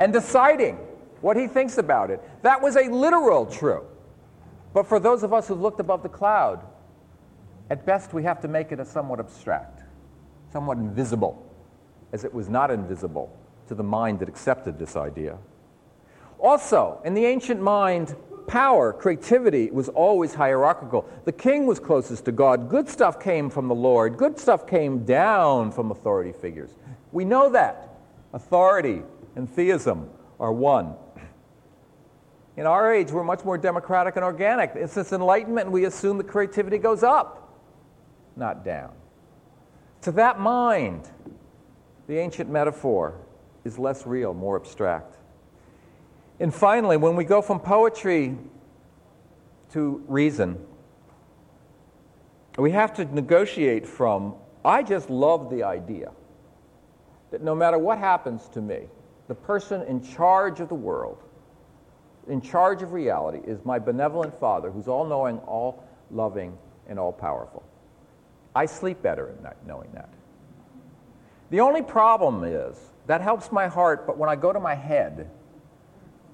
and 0.00 0.12
deciding 0.12 0.76
what 1.20 1.36
he 1.36 1.46
thinks 1.46 1.78
about 1.78 2.10
it. 2.10 2.20
That 2.42 2.60
was 2.60 2.76
a 2.76 2.84
literal 2.84 3.46
true. 3.46 3.84
But 4.72 4.86
for 4.86 4.98
those 4.98 5.22
of 5.22 5.32
us 5.32 5.48
who've 5.48 5.60
looked 5.60 5.80
above 5.80 6.02
the 6.02 6.08
cloud, 6.08 6.64
at 7.70 7.86
best 7.86 8.12
we 8.12 8.24
have 8.24 8.40
to 8.40 8.48
make 8.48 8.72
it 8.72 8.80
a 8.80 8.84
somewhat 8.84 9.20
abstract, 9.20 9.82
somewhat 10.52 10.78
invisible, 10.78 11.50
as 12.12 12.24
it 12.24 12.34
was 12.34 12.48
not 12.48 12.70
invisible 12.70 13.34
to 13.68 13.74
the 13.74 13.82
mind 13.82 14.18
that 14.18 14.28
accepted 14.28 14.78
this 14.78 14.96
idea. 14.96 15.38
Also, 16.44 17.00
in 17.06 17.14
the 17.14 17.24
ancient 17.24 17.62
mind, 17.62 18.14
power, 18.46 18.92
creativity 18.92 19.70
was 19.70 19.88
always 19.88 20.34
hierarchical. 20.34 21.08
The 21.24 21.32
king 21.32 21.66
was 21.66 21.80
closest 21.80 22.26
to 22.26 22.32
God. 22.32 22.68
Good 22.68 22.86
stuff 22.86 23.18
came 23.18 23.48
from 23.48 23.66
the 23.66 23.74
Lord. 23.74 24.18
Good 24.18 24.38
stuff 24.38 24.66
came 24.66 25.06
down 25.06 25.72
from 25.72 25.90
authority 25.90 26.32
figures. 26.32 26.68
We 27.12 27.24
know 27.24 27.48
that. 27.52 27.96
Authority 28.34 29.02
and 29.36 29.48
theism 29.48 30.10
are 30.38 30.52
one. 30.52 30.96
In 32.58 32.66
our 32.66 32.92
age, 32.92 33.10
we're 33.10 33.24
much 33.24 33.42
more 33.42 33.56
democratic 33.56 34.16
and 34.16 34.24
organic. 34.24 34.74
This 34.74 35.14
enlightenment, 35.14 35.70
we 35.70 35.86
assume 35.86 36.18
that 36.18 36.28
creativity 36.28 36.76
goes 36.76 37.02
up, 37.02 37.58
not 38.36 38.66
down. 38.66 38.92
To 40.02 40.12
that 40.12 40.38
mind, 40.38 41.08
the 42.06 42.18
ancient 42.18 42.50
metaphor 42.50 43.18
is 43.64 43.78
less 43.78 44.06
real, 44.06 44.34
more 44.34 44.56
abstract. 44.56 45.16
And 46.40 46.52
finally, 46.52 46.96
when 46.96 47.16
we 47.16 47.24
go 47.24 47.40
from 47.40 47.60
poetry 47.60 48.36
to 49.72 50.04
reason, 50.08 50.64
we 52.58 52.72
have 52.72 52.94
to 52.94 53.04
negotiate 53.04 53.86
from 53.86 54.34
I 54.64 54.82
just 54.82 55.10
love 55.10 55.50
the 55.50 55.62
idea 55.62 56.10
that 57.30 57.42
no 57.42 57.54
matter 57.54 57.76
what 57.78 57.98
happens 57.98 58.48
to 58.50 58.62
me, 58.62 58.84
the 59.28 59.34
person 59.34 59.82
in 59.82 60.02
charge 60.02 60.60
of 60.60 60.68
the 60.68 60.74
world, 60.74 61.22
in 62.28 62.40
charge 62.40 62.82
of 62.82 62.92
reality, 62.92 63.40
is 63.46 63.64
my 63.64 63.78
benevolent 63.78 64.38
Father 64.40 64.70
who's 64.70 64.88
all 64.88 65.04
knowing, 65.04 65.38
all 65.40 65.84
loving, 66.10 66.56
and 66.88 66.98
all 66.98 67.12
powerful. 67.12 67.62
I 68.54 68.66
sleep 68.66 69.02
better 69.02 69.28
at 69.28 69.42
night 69.42 69.56
knowing 69.66 69.90
that. 69.92 70.08
The 71.50 71.60
only 71.60 71.82
problem 71.82 72.44
is 72.44 72.78
that 73.06 73.20
helps 73.20 73.52
my 73.52 73.66
heart, 73.66 74.06
but 74.06 74.16
when 74.16 74.30
I 74.30 74.36
go 74.36 74.52
to 74.52 74.60
my 74.60 74.74
head, 74.74 75.28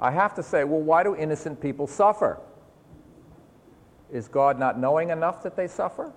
I 0.01 0.11
have 0.11 0.35
to 0.35 0.43
say, 0.43 0.65
well, 0.65 0.81
why 0.81 1.03
do 1.05 1.15
innocent 1.15 1.61
people 1.61 1.87
suffer? 1.87 2.41
Is 4.11 4.27
God 4.27 4.59
not 4.59 4.79
knowing 4.81 5.11
enough 5.11 5.43
that 5.45 5.55
they 5.55 5.69
suffer? 5.69 6.13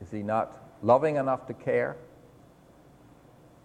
Is 0.00 0.10
He 0.10 0.22
not 0.22 0.58
loving 0.82 1.16
enough 1.16 1.46
to 1.46 1.54
care? 1.54 1.96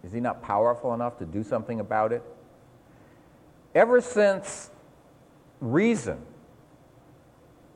Is 0.03 0.13
he 0.13 0.19
not 0.19 0.41
powerful 0.41 0.93
enough 0.93 1.17
to 1.19 1.25
do 1.25 1.43
something 1.43 1.79
about 1.79 2.12
it? 2.12 2.24
Ever 3.75 4.01
since 4.01 4.72
reason 5.60 6.19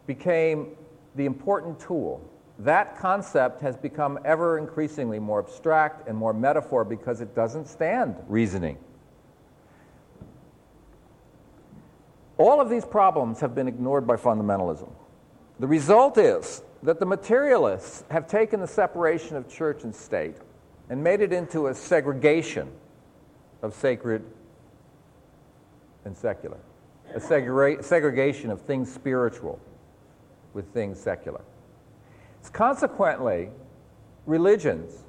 became 0.07 0.69
the 1.15 1.25
important 1.25 1.79
tool, 1.79 2.21
that 2.59 2.97
concept 2.97 3.61
has 3.61 3.75
become 3.75 4.19
ever 4.25 4.57
increasingly 4.57 5.19
more 5.19 5.39
abstract 5.39 6.07
and 6.07 6.17
more 6.17 6.33
metaphor 6.33 6.85
because 6.85 7.19
it 7.19 7.35
doesn't 7.35 7.67
stand 7.67 8.15
reasoning. 8.27 8.77
All 12.43 12.59
of 12.59 12.69
these 12.69 12.83
problems 12.83 13.39
have 13.39 13.55
been 13.55 13.69
ignored 13.69 14.05
by 14.05 14.17
fundamentalism. 14.17 14.91
The 15.61 15.67
result 15.67 16.17
is 16.17 16.61
that 16.83 16.99
the 16.99 17.05
materialists 17.05 18.03
have 18.11 18.27
taken 18.27 18.59
the 18.59 18.67
separation 18.67 19.37
of 19.37 19.47
church 19.47 19.85
and 19.85 19.95
state 19.95 20.35
and 20.89 21.01
made 21.01 21.21
it 21.21 21.31
into 21.31 21.67
a 21.67 21.73
segregation 21.73 22.69
of 23.61 23.73
sacred 23.73 24.25
and 26.03 26.17
secular, 26.17 26.57
a 27.15 27.19
segre- 27.21 27.81
segregation 27.81 28.51
of 28.51 28.59
things 28.63 28.93
spiritual 28.93 29.57
with 30.53 30.67
things 30.73 30.99
secular. 30.99 31.39
It's 32.41 32.49
consequently, 32.49 33.51
religions, 34.25 35.05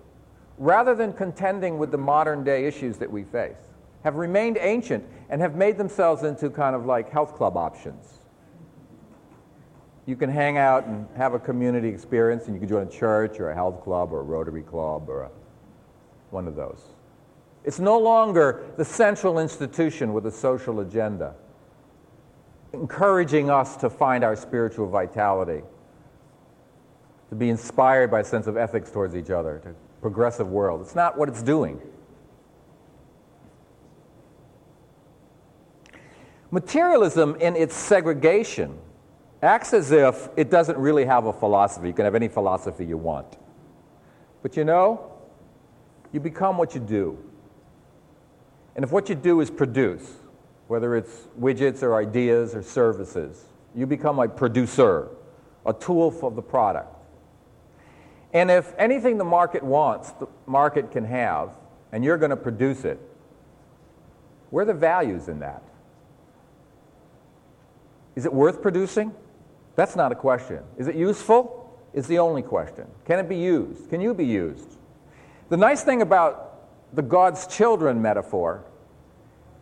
rather 0.57 0.95
than 0.95 1.13
contending 1.13 1.79
with 1.79 1.91
the 1.91 1.99
modern 1.99 2.45
day 2.45 2.67
issues 2.67 2.97
that 2.99 3.11
we 3.11 3.25
face, 3.25 3.57
have 4.05 4.15
remained 4.15 4.57
ancient 4.61 5.05
and 5.35 5.43
have 5.43 5.57
made 5.57 5.77
themselves 5.77 6.23
into 6.23 6.49
kind 6.49 6.77
of 6.77 6.87
like 6.87 7.11
health 7.11 7.35
club 7.35 7.57
options. 7.57 8.21
You 10.07 10.15
can 10.15 10.31
hang 10.31 10.59
out 10.59 10.87
and 10.87 11.09
have 11.17 11.35
a 11.35 11.41
community 11.41 11.89
experience, 11.89 12.45
and 12.45 12.55
you 12.55 12.61
can 12.61 12.69
join 12.69 12.87
a 12.87 12.91
church 12.91 13.41
or 13.41 13.51
a 13.51 13.55
health 13.55 13.83
club 13.83 14.13
or 14.13 14.21
a 14.21 14.23
Rotary 14.23 14.63
Club 14.63 15.09
or 15.09 15.23
a 15.23 15.31
one 16.31 16.47
of 16.47 16.55
those. 16.55 16.85
It's 17.65 17.81
no 17.81 17.99
longer 17.99 18.65
the 18.77 18.85
central 18.85 19.41
institution 19.41 20.13
with 20.13 20.25
a 20.27 20.31
social 20.31 20.79
agenda, 20.79 21.35
encouraging 22.73 23.51
us 23.51 23.77
to 23.79 23.91
find 23.91 24.23
our 24.23 24.37
spiritual 24.37 24.87
vitality, 24.89 25.63
to 27.31 27.35
be 27.35 27.51
inspired 27.51 28.09
by 28.09 28.21
a 28.21 28.25
sense 28.25 28.47
of 28.47 28.57
ethics 28.57 28.89
towards 28.89 29.17
each 29.17 29.31
other, 29.31 29.61
to 29.65 29.75
progressive 30.01 30.47
world. 30.47 30.81
It's 30.81 30.95
not 30.95 31.19
what 31.19 31.29
it's 31.29 31.43
doing. 31.43 31.81
Materialism, 36.55 37.35
in 37.41 37.57
its 37.57 37.75
segregation 37.75 38.79
acts 39.43 39.75
as 39.75 39.91
if 39.91 40.29
it 40.37 40.53
doesn't 40.53 40.79
really 40.79 41.05
have 41.05 41.27
a 41.27 41.33
philosophy. 41.33 41.89
You 41.89 41.93
can 41.93 42.05
have 42.05 42.15
any 42.15 42.29
philosophy 42.29 42.87
you 42.87 42.97
want. 42.97 43.27
But 44.41 44.57
you 44.57 44.63
know, 44.63 45.11
you 46.13 46.21
become 46.21 46.57
what 46.57 46.73
you 46.73 46.81
do. 46.81 47.19
And 48.77 48.85
if 48.85 48.93
what 48.93 49.09
you 49.09 49.17
do 49.17 49.41
is 49.41 49.51
produce, 49.51 50.09
whether 50.69 50.95
it's 50.95 51.27
widgets 51.41 51.83
or 51.83 51.97
ideas 51.97 52.55
or 52.55 52.63
services, 52.63 53.47
you 53.75 53.85
become 53.85 54.21
a 54.21 54.29
producer, 54.29 55.09
a 55.67 55.73
tool 55.73 56.13
for 56.13 56.31
the 56.31 56.41
product. 56.41 56.97
And 58.33 58.49
if 58.49 58.73
anything 58.79 59.19
the 59.19 59.25
market 59.25 59.65
wants, 59.65 60.13
the 60.13 60.29
market 60.47 60.93
can 60.93 61.05
have, 61.05 61.51
and 61.91 62.05
you're 62.05 62.17
going 62.17 62.31
to 62.31 62.37
produce 62.37 62.85
it, 62.85 63.01
where 64.51 64.63
are 64.63 64.67
the 64.67 64.73
values 64.73 65.27
in 65.27 65.41
that? 65.41 65.61
Is 68.17 68.27
it 68.27 68.33
worth 68.33 68.63
producing? 68.63 69.13
That's 69.77 69.97
not 69.97 70.13
a 70.13 70.15
question. 70.15 70.61
Is 70.79 70.89
it 70.89 70.95
useful? 70.95 71.61
Is 71.93 72.07
the 72.07 72.19
only 72.19 72.43
question. 72.43 72.87
Can 73.05 73.19
it 73.19 73.29
be 73.29 73.37
used? 73.37 73.89
Can 73.91 74.01
you 74.01 74.15
be 74.15 74.27
used? 74.27 74.77
The 75.49 75.57
nice 75.57 75.83
thing 75.83 76.03
about 76.03 76.95
the 76.95 77.03
God's 77.03 77.47
children 77.47 78.01
metaphor 78.01 78.65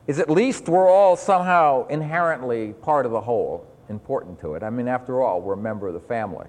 is 0.06 0.18
at 0.18 0.28
least 0.28 0.68
we're 0.68 0.88
all 0.88 1.16
somehow 1.16 1.86
inherently 1.88 2.72
part 2.72 3.06
of 3.06 3.12
the 3.12 3.20
whole, 3.20 3.66
important 3.88 4.40
to 4.40 4.54
it. 4.54 4.62
I 4.62 4.70
mean, 4.70 4.88
after 4.88 5.22
all, 5.22 5.40
we're 5.40 5.54
a 5.54 5.56
member 5.56 5.88
of 5.88 5.94
the 5.94 6.00
family. 6.00 6.46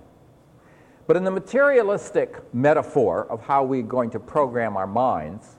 But 1.06 1.18
in 1.18 1.24
the 1.24 1.32
materialistic 1.32 2.54
metaphor 2.54 3.28
of 3.30 3.42
how 3.42 3.64
we're 3.64 3.84
going 3.84 4.10
to 4.12 4.20
program 4.20 4.78
our 4.78 4.88
minds, 4.88 5.58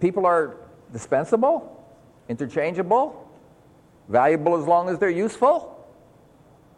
people 0.00 0.26
are 0.26 0.56
dispensable, 0.92 1.84
interchangeable, 2.28 3.25
valuable 4.08 4.56
as 4.56 4.66
long 4.66 4.88
as 4.88 4.98
they're 4.98 5.10
useful. 5.10 5.72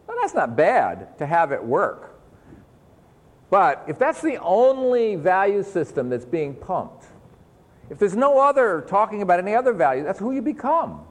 Well, 0.07 0.17
that's 0.21 0.35
not 0.35 0.57
bad 0.57 1.19
to 1.19 1.27
have 1.27 1.53
it 1.53 1.63
work. 1.63 2.19
But 3.51 3.85
if 3.89 3.99
that's 3.99 4.21
the 4.21 4.37
only 4.39 5.17
value 5.17 5.63
system 5.63 6.11
that's 6.11 6.25
being 6.25 6.55
pumped, 6.55 7.07
if 7.91 7.99
there's 7.99 8.17
no 8.17 8.39
other 8.39 8.85
talking 8.87 9.23
about 9.23 9.39
any 9.39 9.55
other 9.55 9.73
value, 9.73 10.03
that's 10.05 10.19
who 10.19 10.33
you 10.33 10.43
become. 10.43 11.03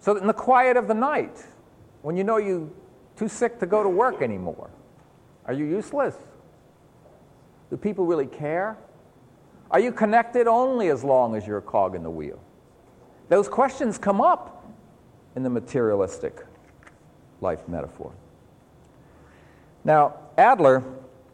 So 0.00 0.16
in 0.16 0.26
the 0.26 0.32
quiet 0.32 0.76
of 0.76 0.88
the 0.88 0.94
night, 0.94 1.44
when 2.02 2.16
you 2.16 2.24
know 2.24 2.38
you're 2.38 2.68
too 3.16 3.28
sick 3.28 3.58
to 3.60 3.66
go 3.66 3.82
to 3.82 3.88
work 3.88 4.22
anymore, 4.22 4.70
are 5.44 5.52
you 5.52 5.64
useless? 5.64 6.16
Do 7.70 7.76
people 7.76 8.06
really 8.06 8.26
care? 8.26 8.78
Are 9.70 9.80
you 9.80 9.92
connected 9.92 10.46
only 10.46 10.88
as 10.88 11.02
long 11.02 11.34
as 11.34 11.46
you're 11.46 11.58
a 11.58 11.62
cog 11.62 11.94
in 11.94 12.02
the 12.02 12.10
wheel? 12.10 12.40
Those 13.28 13.48
questions 13.48 13.98
come 13.98 14.20
up 14.20 14.64
in 15.34 15.42
the 15.42 15.50
materialistic 15.50 16.44
life 17.40 17.68
metaphor. 17.68 18.12
Now, 19.84 20.16
Adler 20.38 20.82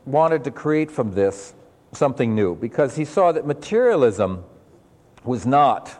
wanted 0.04 0.44
to 0.44 0.50
create 0.50 0.90
from 0.90 1.12
this 1.12 1.54
something 1.92 2.34
new 2.34 2.54
because 2.54 2.96
he 2.96 3.04
saw 3.04 3.32
that 3.32 3.46
materialism 3.46 4.44
was 5.24 5.46
not 5.46 5.98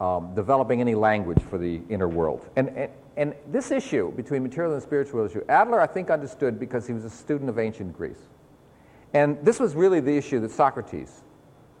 um, 0.00 0.34
developing 0.34 0.80
any 0.80 0.94
language 0.94 1.40
for 1.48 1.58
the 1.58 1.80
inner 1.88 2.08
world. 2.08 2.48
And, 2.56 2.68
and, 2.70 2.90
and 3.16 3.34
this 3.48 3.70
issue 3.70 4.12
between 4.12 4.42
material 4.42 4.74
and 4.74 4.82
spiritual 4.82 5.24
issue, 5.24 5.44
Adler, 5.48 5.80
I 5.80 5.86
think, 5.86 6.10
understood 6.10 6.58
because 6.58 6.86
he 6.86 6.92
was 6.92 7.04
a 7.04 7.10
student 7.10 7.48
of 7.48 7.58
ancient 7.58 7.96
Greece. 7.96 8.28
And 9.14 9.38
this 9.44 9.60
was 9.60 9.74
really 9.74 10.00
the 10.00 10.16
issue 10.16 10.40
that 10.40 10.50
Socrates 10.50 11.22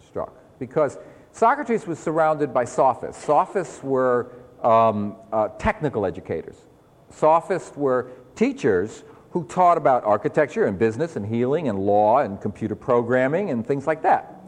struck 0.06 0.34
because 0.58 0.98
Socrates 1.32 1.86
was 1.86 1.98
surrounded 1.98 2.52
by 2.52 2.64
sophists. 2.64 3.24
Sophists 3.24 3.82
were 3.82 4.32
um, 4.62 5.16
uh, 5.32 5.48
technical 5.58 6.06
educators. 6.06 6.56
Sophists 7.10 7.76
were 7.76 8.10
teachers 8.36 9.02
who 9.30 9.44
taught 9.46 9.78
about 9.78 10.04
architecture 10.04 10.66
and 10.66 10.78
business 10.78 11.16
and 11.16 11.26
healing 11.26 11.68
and 11.68 11.78
law 11.78 12.18
and 12.18 12.40
computer 12.40 12.74
programming 12.74 13.50
and 13.50 13.66
things 13.66 13.86
like 13.86 14.02
that. 14.02 14.40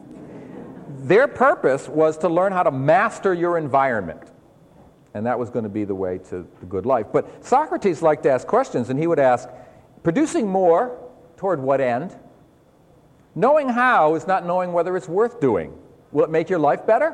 Their 0.99 1.27
purpose 1.27 1.89
was 1.89 2.17
to 2.19 2.29
learn 2.29 2.51
how 2.51 2.63
to 2.63 2.71
master 2.71 3.33
your 3.33 3.57
environment. 3.57 4.31
And 5.15 5.25
that 5.25 5.39
was 5.39 5.49
going 5.49 5.63
to 5.63 5.69
be 5.69 5.85
the 5.85 5.95
way 5.95 6.19
to 6.29 6.47
the 6.59 6.65
good 6.67 6.85
life. 6.85 7.07
But 7.11 7.43
Socrates 7.43 8.01
liked 8.01 8.23
to 8.23 8.31
ask 8.31 8.45
questions, 8.45 8.89
and 8.89 8.99
he 8.99 9.07
would 9.07 9.19
ask, 9.19 9.49
producing 10.03 10.47
more, 10.47 10.99
toward 11.37 11.59
what 11.59 11.81
end? 11.81 12.15
Knowing 13.33 13.69
how 13.69 14.15
is 14.15 14.27
not 14.27 14.45
knowing 14.45 14.71
whether 14.71 14.95
it's 14.95 15.07
worth 15.07 15.39
doing. 15.39 15.77
Will 16.15 16.23
it 16.23 16.29
make 16.29 16.49
your 16.49 16.59
life 16.59 16.87
better? 16.87 17.13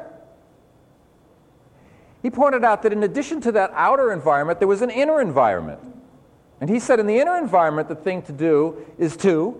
He 2.22 2.30
pointed 2.30 2.64
out 2.64 2.84
that 2.84 2.94
in 2.94 3.02
addition 3.02 3.42
to 3.42 3.52
that 3.54 3.72
outer 3.74 4.12
environment, 4.12 4.60
there 4.60 4.68
was 4.68 4.84
an 4.84 4.92
inner 4.92 5.20
environment. 5.20 5.80
And 6.60 6.70
he 6.70 6.80
said, 6.80 7.00
in 7.00 7.08
the 7.08 7.18
inner 7.18 7.36
environment, 7.36 7.90
the 7.90 7.96
thing 7.96 8.22
to 8.22 8.32
do 8.32 8.86
is 9.00 9.18
to 9.18 9.60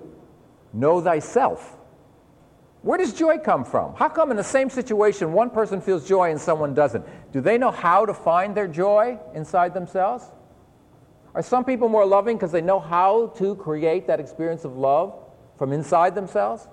know 0.74 1.02
thyself. 1.02 1.76
Where 2.84 3.00
does 3.00 3.14
joy 3.14 3.40
come 3.40 3.66
from? 3.66 3.96
How 3.96 4.10
come 4.10 4.30
in 4.30 4.38
the 4.38 4.44
same 4.44 4.70
situation 4.70 5.34
one 5.34 5.50
person 5.50 5.82
feels 5.82 6.08
joy 6.08 6.30
and 6.30 6.40
someone 6.40 6.76
doesn't? 6.76 7.04
Do 7.34 7.42
they 7.42 7.58
know 7.58 7.72
how 7.72 8.06
to 8.06 8.14
find 8.14 8.54
their 8.54 8.68
joy 8.68 9.18
inside 9.34 9.74
themselves? 9.74 10.24
Are 11.34 11.42
some 11.42 11.66
people 11.66 11.90
more 11.90 12.06
loving 12.06 12.38
because 12.38 12.52
they 12.52 12.62
know 12.62 12.80
how 12.80 13.34
to 13.38 13.56
create 13.56 14.06
that 14.06 14.20
experience 14.20 14.66
of 14.66 14.78
love 14.78 15.18
from 15.58 15.74
inside 15.74 16.14
themselves? 16.14 16.68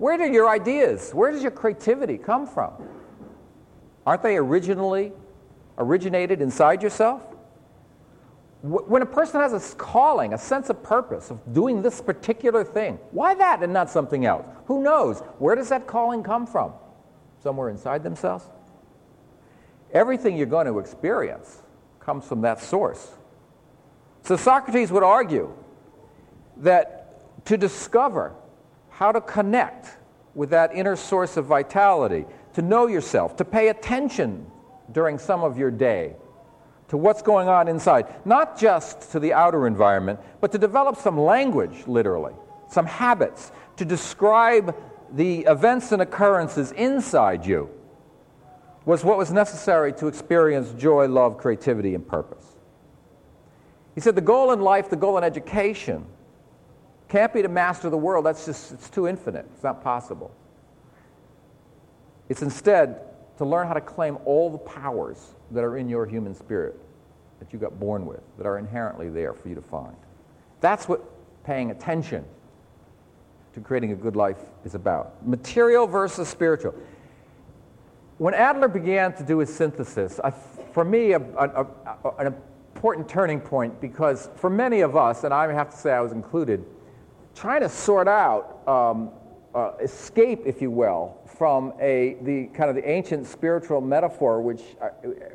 Where 0.00 0.16
do 0.16 0.24
your 0.24 0.48
ideas, 0.48 1.10
where 1.12 1.30
does 1.30 1.42
your 1.42 1.50
creativity 1.50 2.16
come 2.16 2.46
from? 2.46 2.72
Aren't 4.06 4.22
they 4.22 4.38
originally 4.38 5.12
originated 5.76 6.40
inside 6.40 6.82
yourself? 6.82 7.20
When 8.62 9.02
a 9.02 9.06
person 9.06 9.42
has 9.42 9.52
a 9.52 9.76
calling, 9.76 10.32
a 10.32 10.38
sense 10.38 10.70
of 10.70 10.82
purpose 10.82 11.30
of 11.30 11.52
doing 11.52 11.82
this 11.82 12.00
particular 12.00 12.64
thing, 12.64 12.98
why 13.10 13.34
that 13.34 13.62
and 13.62 13.74
not 13.74 13.90
something 13.90 14.24
else? 14.24 14.46
Who 14.68 14.82
knows? 14.82 15.20
Where 15.38 15.54
does 15.54 15.68
that 15.68 15.86
calling 15.86 16.22
come 16.22 16.46
from? 16.46 16.72
Somewhere 17.42 17.68
inside 17.68 18.02
themselves? 18.02 18.46
Everything 19.92 20.34
you're 20.34 20.46
going 20.46 20.66
to 20.66 20.78
experience 20.78 21.62
comes 21.98 22.24
from 22.24 22.40
that 22.40 22.62
source. 22.62 23.06
So 24.22 24.38
Socrates 24.38 24.90
would 24.90 25.02
argue 25.02 25.52
that 26.56 27.44
to 27.44 27.58
discover 27.58 28.34
how 29.00 29.10
to 29.10 29.20
connect 29.22 29.96
with 30.34 30.50
that 30.50 30.74
inner 30.74 30.94
source 30.94 31.38
of 31.38 31.46
vitality, 31.46 32.26
to 32.52 32.60
know 32.60 32.86
yourself, 32.86 33.34
to 33.34 33.46
pay 33.46 33.68
attention 33.68 34.46
during 34.92 35.18
some 35.18 35.42
of 35.42 35.56
your 35.56 35.70
day 35.70 36.14
to 36.88 36.98
what's 36.98 37.22
going 37.22 37.48
on 37.48 37.66
inside, 37.66 38.04
not 38.26 38.58
just 38.58 39.12
to 39.12 39.18
the 39.18 39.32
outer 39.32 39.66
environment, 39.66 40.20
but 40.40 40.52
to 40.52 40.58
develop 40.58 40.96
some 40.96 41.18
language, 41.18 41.86
literally, 41.86 42.34
some 42.68 42.84
habits 42.84 43.52
to 43.76 43.86
describe 43.86 44.76
the 45.12 45.40
events 45.46 45.92
and 45.92 46.02
occurrences 46.02 46.72
inside 46.72 47.46
you 47.46 47.70
was 48.84 49.02
what 49.02 49.16
was 49.16 49.32
necessary 49.32 49.94
to 49.94 50.08
experience 50.08 50.72
joy, 50.72 51.06
love, 51.06 51.38
creativity, 51.38 51.94
and 51.94 52.06
purpose. 52.06 52.44
He 53.94 54.02
said 54.02 54.14
the 54.14 54.20
goal 54.20 54.52
in 54.52 54.60
life, 54.60 54.90
the 54.90 54.96
goal 54.96 55.16
in 55.16 55.24
education, 55.24 56.04
can't 57.10 57.32
be 57.32 57.42
to 57.42 57.48
master 57.48 57.90
the 57.90 57.98
world. 57.98 58.24
That's 58.24 58.46
just, 58.46 58.72
it's 58.72 58.88
too 58.88 59.08
infinite. 59.08 59.44
It's 59.54 59.64
not 59.64 59.82
possible. 59.82 60.30
It's 62.28 62.42
instead 62.42 63.00
to 63.38 63.44
learn 63.44 63.66
how 63.66 63.74
to 63.74 63.80
claim 63.80 64.18
all 64.24 64.48
the 64.48 64.58
powers 64.58 65.34
that 65.50 65.64
are 65.64 65.76
in 65.76 65.88
your 65.88 66.06
human 66.06 66.34
spirit 66.34 66.80
that 67.40 67.52
you 67.52 67.58
got 67.58 67.80
born 67.80 68.06
with, 68.06 68.20
that 68.38 68.46
are 68.46 68.58
inherently 68.58 69.08
there 69.10 69.34
for 69.34 69.48
you 69.48 69.54
to 69.56 69.62
find. 69.62 69.96
That's 70.60 70.88
what 70.88 71.02
paying 71.42 71.70
attention 71.70 72.24
to 73.54 73.60
creating 73.60 73.90
a 73.90 73.96
good 73.96 74.14
life 74.14 74.38
is 74.64 74.76
about. 74.76 75.26
Material 75.26 75.88
versus 75.88 76.28
spiritual. 76.28 76.74
When 78.18 78.34
Adler 78.34 78.68
began 78.68 79.14
to 79.14 79.24
do 79.24 79.38
his 79.38 79.52
synthesis, 79.52 80.20
I, 80.22 80.30
for 80.30 80.84
me, 80.84 81.12
a, 81.12 81.18
a, 81.18 81.66
a, 82.04 82.10
an 82.18 82.34
important 82.74 83.08
turning 83.08 83.40
point 83.40 83.80
because 83.80 84.28
for 84.36 84.50
many 84.50 84.82
of 84.82 84.94
us, 84.96 85.24
and 85.24 85.34
I 85.34 85.50
have 85.52 85.70
to 85.70 85.76
say 85.76 85.90
I 85.92 86.00
was 86.00 86.12
included, 86.12 86.64
trying 87.34 87.60
to 87.60 87.68
sort 87.68 88.08
out, 88.08 88.66
um, 88.66 89.10
uh, 89.54 89.72
escape, 89.80 90.42
if 90.46 90.62
you 90.62 90.70
will, 90.70 91.16
from 91.26 91.72
a, 91.80 92.16
the 92.22 92.46
kind 92.54 92.70
of 92.70 92.76
the 92.76 92.88
ancient 92.88 93.26
spiritual 93.26 93.80
metaphor, 93.80 94.40
which 94.40 94.62
I, 94.80 94.86
uh, 94.86 94.90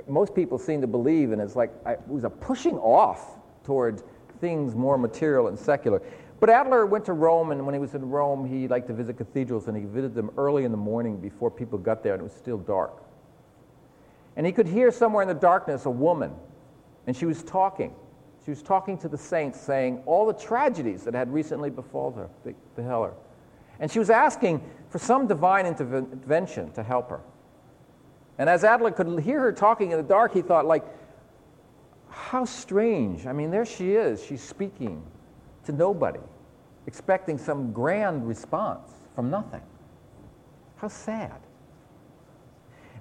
most 0.08 0.34
people 0.34 0.58
seem 0.58 0.82
to 0.82 0.88
believe 0.88 1.32
in, 1.32 1.40
is 1.40 1.56
like 1.56 1.72
I, 1.86 1.94
it 1.94 2.08
was 2.08 2.24
a 2.24 2.30
pushing 2.30 2.78
off 2.78 3.38
toward 3.64 4.02
things 4.40 4.76
more 4.76 4.98
material 4.98 5.48
and 5.48 5.58
secular. 5.58 6.02
But 6.40 6.50
Adler 6.50 6.86
went 6.86 7.06
to 7.06 7.14
Rome, 7.14 7.52
and 7.52 7.66
when 7.66 7.74
he 7.74 7.80
was 7.80 7.96
in 7.96 8.10
Rome, 8.10 8.46
he 8.46 8.68
liked 8.68 8.88
to 8.88 8.94
visit 8.94 9.18
cathedrals, 9.18 9.68
and 9.68 9.76
he 9.76 9.84
visited 9.84 10.14
them 10.14 10.32
early 10.38 10.66
in 10.66 10.72
the 10.72 10.78
morning 10.78 11.18
before 11.18 11.50
people 11.50 11.80
got 11.80 12.04
there, 12.04 12.14
and 12.14 12.22
it 12.22 12.24
was 12.24 12.34
still 12.34 12.58
dark. 12.58 13.02
And 14.36 14.46
he 14.46 14.52
could 14.52 14.68
hear 14.68 14.92
somewhere 14.92 15.22
in 15.22 15.28
the 15.28 15.34
darkness 15.34 15.86
a 15.86 15.90
woman, 15.90 16.34
and 17.08 17.16
she 17.16 17.26
was 17.26 17.42
talking. 17.44 17.96
She 18.46 18.52
was 18.52 18.62
talking 18.62 18.96
to 19.00 19.08
the 19.08 19.18
saints, 19.18 19.60
saying 19.60 20.04
all 20.06 20.28
the 20.28 20.34
tragedies 20.34 21.04
that 21.04 21.16
had 21.16 21.34
recently 21.34 21.72
befallen 21.72 22.14
her, 22.14 22.30
befell. 22.76 23.18
And 23.80 23.92
she 23.92 23.98
was 23.98 24.12
asking 24.12 24.62
for 24.90 25.00
some 25.00 25.26
divine 25.26 25.66
intervention 25.66 26.72
to 26.74 26.84
help 26.84 27.10
her. 27.10 27.22
And 28.38 28.48
as 28.48 28.64
Adler 28.64 28.92
could 28.92 29.20
hear 29.20 29.40
her 29.40 29.52
talking 29.52 29.92
in 29.92 29.98
the 29.98 30.04
dark, 30.04 30.34
he 30.34 30.44
thought, 30.44 30.66
like, 30.66 30.86
how 32.10 32.46
strange. 32.46 33.26
I 33.26 33.34
mean, 33.34 33.50
there 33.50 33.66
she 33.66 33.94
is. 33.94 34.24
She's 34.24 34.44
speaking 34.44 35.04
to 35.66 35.72
nobody, 35.72 36.20
expecting 36.86 37.38
some 37.38 37.72
grand 37.72 38.28
response 38.28 38.92
from 39.16 39.32
nothing. 39.32 39.64
How 40.78 40.88
sad. 40.88 41.40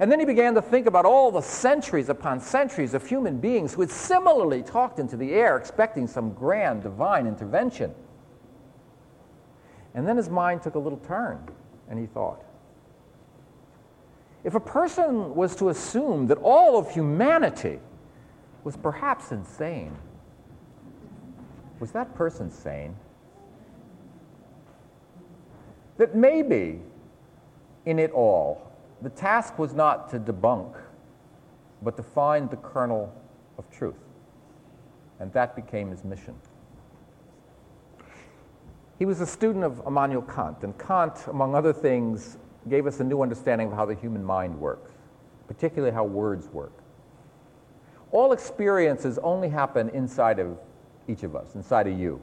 And 0.00 0.10
then 0.10 0.18
he 0.18 0.26
began 0.26 0.54
to 0.54 0.62
think 0.62 0.86
about 0.86 1.04
all 1.04 1.30
the 1.30 1.40
centuries 1.40 2.08
upon 2.08 2.40
centuries 2.40 2.94
of 2.94 3.06
human 3.06 3.38
beings 3.38 3.74
who 3.74 3.80
had 3.82 3.90
similarly 3.90 4.62
talked 4.62 4.98
into 4.98 5.16
the 5.16 5.32
air, 5.32 5.56
expecting 5.56 6.08
some 6.08 6.32
grand 6.32 6.82
divine 6.82 7.26
intervention. 7.26 7.94
And 9.94 10.06
then 10.06 10.16
his 10.16 10.28
mind 10.28 10.62
took 10.62 10.74
a 10.74 10.78
little 10.80 10.98
turn, 10.98 11.48
and 11.88 11.98
he 11.98 12.06
thought 12.06 12.44
if 14.44 14.54
a 14.54 14.60
person 14.60 15.34
was 15.34 15.56
to 15.56 15.70
assume 15.70 16.26
that 16.26 16.38
all 16.42 16.78
of 16.78 16.90
humanity 16.90 17.80
was 18.62 18.76
perhaps 18.76 19.32
insane, 19.32 19.96
was 21.80 21.90
that 21.92 22.14
person 22.14 22.50
sane? 22.50 22.94
That 25.96 26.14
maybe 26.14 26.80
in 27.86 27.98
it 27.98 28.10
all, 28.10 28.70
the 29.02 29.10
task 29.10 29.58
was 29.58 29.74
not 29.74 30.08
to 30.10 30.18
debunk, 30.18 30.76
but 31.82 31.96
to 31.96 32.02
find 32.02 32.50
the 32.50 32.56
kernel 32.56 33.14
of 33.58 33.70
truth. 33.70 33.94
And 35.20 35.32
that 35.32 35.54
became 35.54 35.90
his 35.90 36.04
mission. 36.04 36.34
He 38.98 39.04
was 39.04 39.20
a 39.20 39.26
student 39.26 39.64
of 39.64 39.82
Immanuel 39.86 40.22
Kant, 40.22 40.62
and 40.62 40.78
Kant, 40.78 41.26
among 41.26 41.54
other 41.54 41.72
things, 41.72 42.38
gave 42.68 42.86
us 42.86 43.00
a 43.00 43.04
new 43.04 43.22
understanding 43.22 43.68
of 43.68 43.74
how 43.74 43.84
the 43.84 43.94
human 43.94 44.24
mind 44.24 44.58
works, 44.58 44.92
particularly 45.46 45.92
how 45.92 46.04
words 46.04 46.48
work. 46.48 46.72
All 48.12 48.32
experiences 48.32 49.18
only 49.22 49.48
happen 49.48 49.88
inside 49.90 50.38
of 50.38 50.56
each 51.08 51.24
of 51.24 51.34
us, 51.34 51.54
inside 51.56 51.86
of 51.86 51.98
you. 51.98 52.20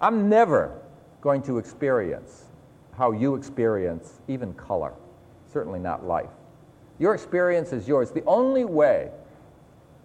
I'm 0.00 0.28
never 0.28 0.80
going 1.20 1.42
to 1.42 1.58
experience 1.58 2.44
how 2.96 3.12
you 3.12 3.34
experience 3.34 4.20
even 4.26 4.54
color, 4.54 4.94
certainly 5.54 5.78
not 5.78 6.04
life. 6.04 6.28
Your 6.98 7.14
experience 7.14 7.72
is 7.72 7.88
yours. 7.88 8.10
The 8.10 8.24
only 8.24 8.64
way 8.64 9.10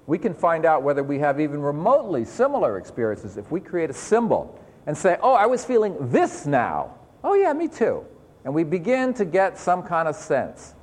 we 0.06 0.18
can 0.18 0.34
find 0.34 0.64
out 0.64 0.84
whether 0.84 1.04
we 1.04 1.20
have 1.20 1.40
even 1.40 1.62
remotely 1.62 2.24
similar 2.24 2.78
experiences 2.78 3.36
if 3.36 3.52
we 3.52 3.60
create 3.60 3.90
a 3.90 3.94
symbol 3.94 4.58
and 4.86 4.98
say, 4.98 5.18
oh, 5.22 5.34
I 5.34 5.48
was 5.48 5.66
feeling 5.66 5.96
this 6.12 6.46
now. 6.46 6.96
Oh, 7.24 7.34
yeah, 7.34 7.52
me 7.52 7.68
too. 7.68 8.06
And 8.46 8.54
we 8.54 8.64
begin 8.64 9.14
to 9.16 9.26
get 9.26 9.58
some 9.58 9.84
kind 9.84 10.08
of 10.08 10.16
sense 10.16 10.76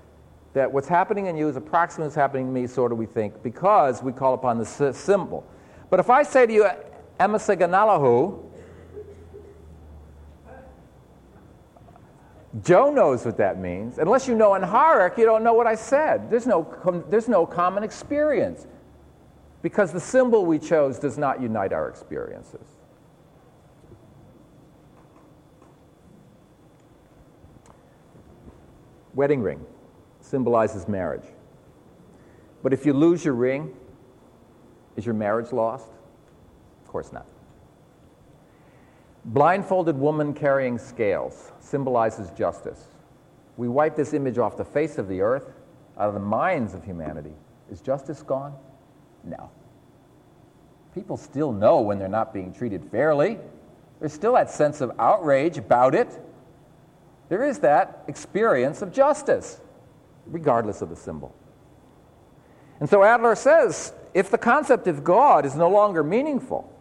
that 0.53 0.71
what's 0.71 0.89
happening 0.89 1.27
in 1.27 1.37
you 1.37 1.49
is 1.49 1.57
approximately 1.57 2.07
what's 2.07 2.17
happening 2.17 2.47
to 2.47 2.53
me, 2.53 2.67
sort 2.67 2.93
of 2.93 2.99
we 2.99 3.07
think, 3.07 3.43
because 3.43 4.03
we 4.03 4.13
call 4.13 4.35
upon 4.35 4.59
the 4.59 4.93
symbol. 4.93 5.45
But 5.91 6.01
if 6.01 6.11
I 6.11 6.23
say 6.23 6.47
to 6.47 6.53
you, 6.53 6.69
Emasaganalahu, 7.21 8.46
Joe 12.63 12.91
knows 12.91 13.25
what 13.25 13.37
that 13.39 13.59
means. 13.59 13.99
Unless 13.99 14.29
you 14.29 14.35
know 14.35 14.55
Amharic, 14.55 15.19
you 15.19 15.25
don't 15.25 15.43
know 15.43 15.53
what 15.53 15.67
I 15.67 15.75
said. 15.75 16.31
There's 16.31 16.47
no, 16.47 17.05
there's 17.09 17.29
no 17.29 17.45
common 17.45 17.83
experience 17.83 18.67
because 19.63 19.93
the 19.93 20.01
symbol 20.01 20.47
we 20.47 20.59
chose 20.59 20.99
does 20.99 21.19
not 21.19 21.41
unite 21.41 21.73
our 21.73 21.89
experiences. 21.89 22.67
Wedding 29.15 29.43
ring 29.43 29.65
symbolizes 30.21 30.89
marriage. 30.89 31.25
But 32.63 32.73
if 32.73 32.85
you 32.85 32.93
lose 32.93 33.25
your 33.25 33.35
ring, 33.35 33.75
is 34.97 35.05
your 35.05 35.15
marriage 35.15 35.53
lost? 35.53 35.89
Of 36.83 36.89
course 36.89 37.13
not. 37.13 37.27
Blindfolded 39.27 39.99
woman 39.99 40.33
carrying 40.33 40.79
scales 40.79 41.51
symbolizes 41.59 42.31
justice. 42.31 42.85
We 43.57 43.67
wipe 43.67 43.97
this 43.97 44.15
image 44.15 44.39
off 44.39 44.57
the 44.57 44.65
face 44.65 44.99
of 44.99 45.09
the 45.09 45.21
earth, 45.21 45.53
out 45.99 46.09
of 46.09 46.15
the 46.15 46.21
minds 46.21 46.75
of 46.75 46.85
humanity. 46.85 47.33
Is 47.71 47.81
justice 47.81 48.23
gone? 48.23 48.55
No. 49.25 49.51
People 50.95 51.17
still 51.17 51.53
know 51.53 51.81
when 51.81 51.99
they're 51.99 52.09
not 52.09 52.33
being 52.33 52.55
treated 52.55 52.85
fairly. 52.85 53.39
There's 53.99 54.13
still 54.13 54.35
that 54.35 54.49
sense 54.49 54.81
of 54.81 54.93
outrage 54.99 55.59
about 55.59 55.95
it. 55.97 56.09
There 57.29 57.45
is 57.45 57.59
that 57.61 58.05
experience 58.07 58.81
of 58.81 58.93
justice, 58.93 59.61
regardless 60.27 60.83
of 60.83 60.89
the 60.89 60.97
symbol. 60.97 61.35
And 62.79 62.89
so 62.89 63.03
Adler 63.03 63.35
says 63.35 63.93
if 64.15 64.31
the 64.31 64.39
concept 64.39 64.87
of 64.87 65.03
God 65.03 65.45
is 65.45 65.57
no 65.57 65.69
longer 65.69 66.05
meaningful, 66.05 66.73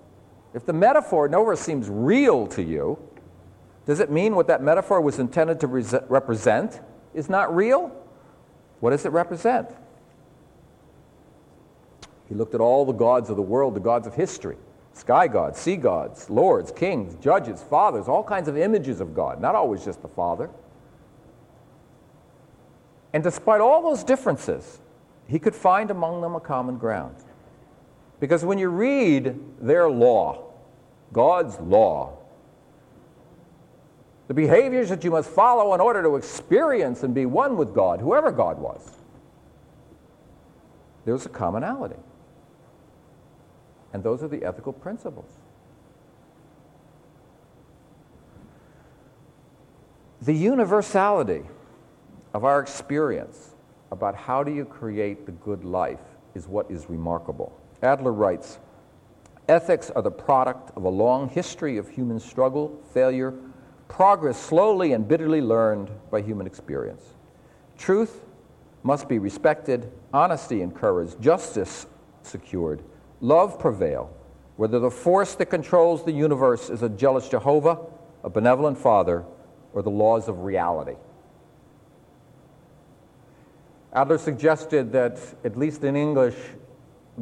if 0.56 0.66
the 0.66 0.74
metaphor 0.74 1.28
nowhere 1.28 1.58
seems 1.58 1.90
real 1.90 2.48
to 2.48 2.64
you, 2.64 2.98
does 3.86 4.00
it 4.00 4.10
mean 4.10 4.36
what 4.36 4.48
that 4.48 4.64
metaphor 4.64 5.02
was 5.02 5.20
intended 5.20 5.60
to 5.60 5.68
represent 5.68 6.80
is 7.14 7.30
not 7.30 7.54
real? 7.54 7.92
What 8.80 8.92
does 8.92 9.06
it 9.06 9.10
represent? 9.10 9.70
He 12.30 12.36
looked 12.36 12.56
at 12.56 12.62
all 12.62 12.86
the 12.86 12.94
gods 12.94 13.30
of 13.30 13.36
the 13.36 13.42
world, 13.42 13.76
the 13.76 13.82
gods 13.82 14.08
of 14.08 14.16
history 14.16 14.58
sky 14.94 15.28
gods, 15.28 15.60
sea 15.60 15.76
gods, 15.76 16.30
lords, 16.30 16.72
kings, 16.72 17.16
judges, 17.22 17.62
fathers, 17.62 18.08
all 18.08 18.24
kinds 18.24 18.48
of 18.48 18.56
images 18.56 19.02
of 19.02 19.14
God, 19.14 19.42
not 19.42 19.54
always 19.54 19.84
just 19.84 20.02
the 20.02 20.08
Father. 20.08 20.50
And 23.12 23.22
despite 23.22 23.60
all 23.60 23.82
those 23.82 24.06
differences, 24.06 24.80
he 25.28 25.38
could 25.38 25.54
find 25.54 25.92
among 25.92 26.22
them 26.22 26.34
a 26.34 26.40
common 26.40 26.78
ground. 26.78 27.16
Because 28.26 28.44
when 28.44 28.58
you 28.58 28.70
read 28.70 29.40
their 29.62 29.88
law, 29.88 30.52
God's 31.14 31.60
law, 31.60 32.18
the 34.28 34.34
behaviors 34.34 34.90
that 34.90 35.04
you 35.04 35.12
must 35.12 35.30
follow 35.30 35.76
in 35.76 35.80
order 35.80 36.02
to 36.02 36.16
experience 36.16 37.04
and 37.04 37.14
be 37.14 37.28
one 37.28 37.56
with 37.56 37.76
God, 37.76 38.00
whoever 38.00 38.32
God 38.32 38.58
was, 38.58 38.82
there's 41.06 41.28
a 41.28 41.30
commonality. 41.30 42.00
And 43.94 44.04
those 44.04 44.24
are 44.24 44.28
the 44.28 44.44
ethical 44.44 44.74
principles. 44.74 45.30
The 50.24 50.34
universality 50.34 51.44
of 52.34 52.44
our 52.44 52.60
experience 52.60 53.52
about 53.92 54.16
how 54.16 54.44
do 54.44 54.52
you 54.52 54.66
create 54.66 55.28
the 55.28 55.32
good 55.32 55.64
life 55.64 56.02
is 56.34 56.48
what 56.48 56.72
is 56.72 56.90
remarkable. 56.90 57.56
Adler 57.86 58.12
writes, 58.12 58.60
Ethics 59.48 59.92
are 59.92 60.02
the 60.02 60.12
product 60.12 60.72
of 60.76 60.84
a 60.84 60.90
long 60.90 61.30
history 61.30 61.78
of 61.78 61.88
human 61.88 62.20
struggle, 62.20 62.82
failure, 62.94 63.34
progress 63.88 64.42
slowly 64.42 64.94
and 64.94 65.08
bitterly 65.08 65.40
learned 65.40 65.90
by 66.10 66.22
human 66.22 66.48
experience. 66.48 67.04
Truth 67.78 68.26
must 68.84 69.08
be 69.08 69.20
respected, 69.20 69.92
honesty 70.14 70.62
encouraged, 70.62 71.22
justice 71.22 71.86
secured, 72.24 72.82
love 73.22 73.60
prevail, 73.60 74.12
whether 74.58 74.80
the 74.80 74.90
force 74.90 75.36
that 75.36 75.48
controls 75.48 76.04
the 76.04 76.12
universe 76.12 76.70
is 76.70 76.82
a 76.82 76.90
jealous 76.90 77.30
Jehovah, 77.30 77.80
a 78.24 78.30
benevolent 78.30 78.78
Father, 78.78 79.24
or 79.74 79.84
the 79.84 79.90
laws 79.90 80.28
of 80.28 80.40
reality. 80.40 80.96
Adler 83.94 84.18
suggested 84.18 84.92
that, 84.92 85.20
at 85.44 85.58
least 85.58 85.84
in 85.84 85.96
English, 85.96 86.36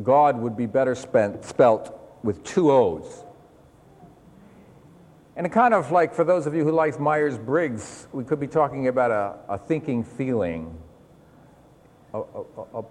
God 0.02 0.40
would 0.40 0.58
be 0.58 0.66
better 0.66 0.96
spent, 0.96 1.46
spelt 1.46 2.00
with 2.24 2.44
two 2.44 2.72
O's. 2.72 3.24
And 5.36 5.52
kind 5.52 5.74
of 5.74 5.92
like, 5.92 6.14
for 6.14 6.24
those 6.24 6.46
of 6.46 6.56
you 6.56 6.64
who 6.64 6.72
like 6.72 7.00
Myers 7.00 7.38
Briggs, 7.38 8.08
we 8.12 8.24
could 8.24 8.40
be 8.40 8.48
talking 8.48 8.88
about 8.88 9.12
a, 9.12 9.54
a 9.54 9.58
thinking 9.58 10.04
feeling, 10.04 10.78
a, 12.14 12.20
a, 12.20 12.80
a 12.80 12.84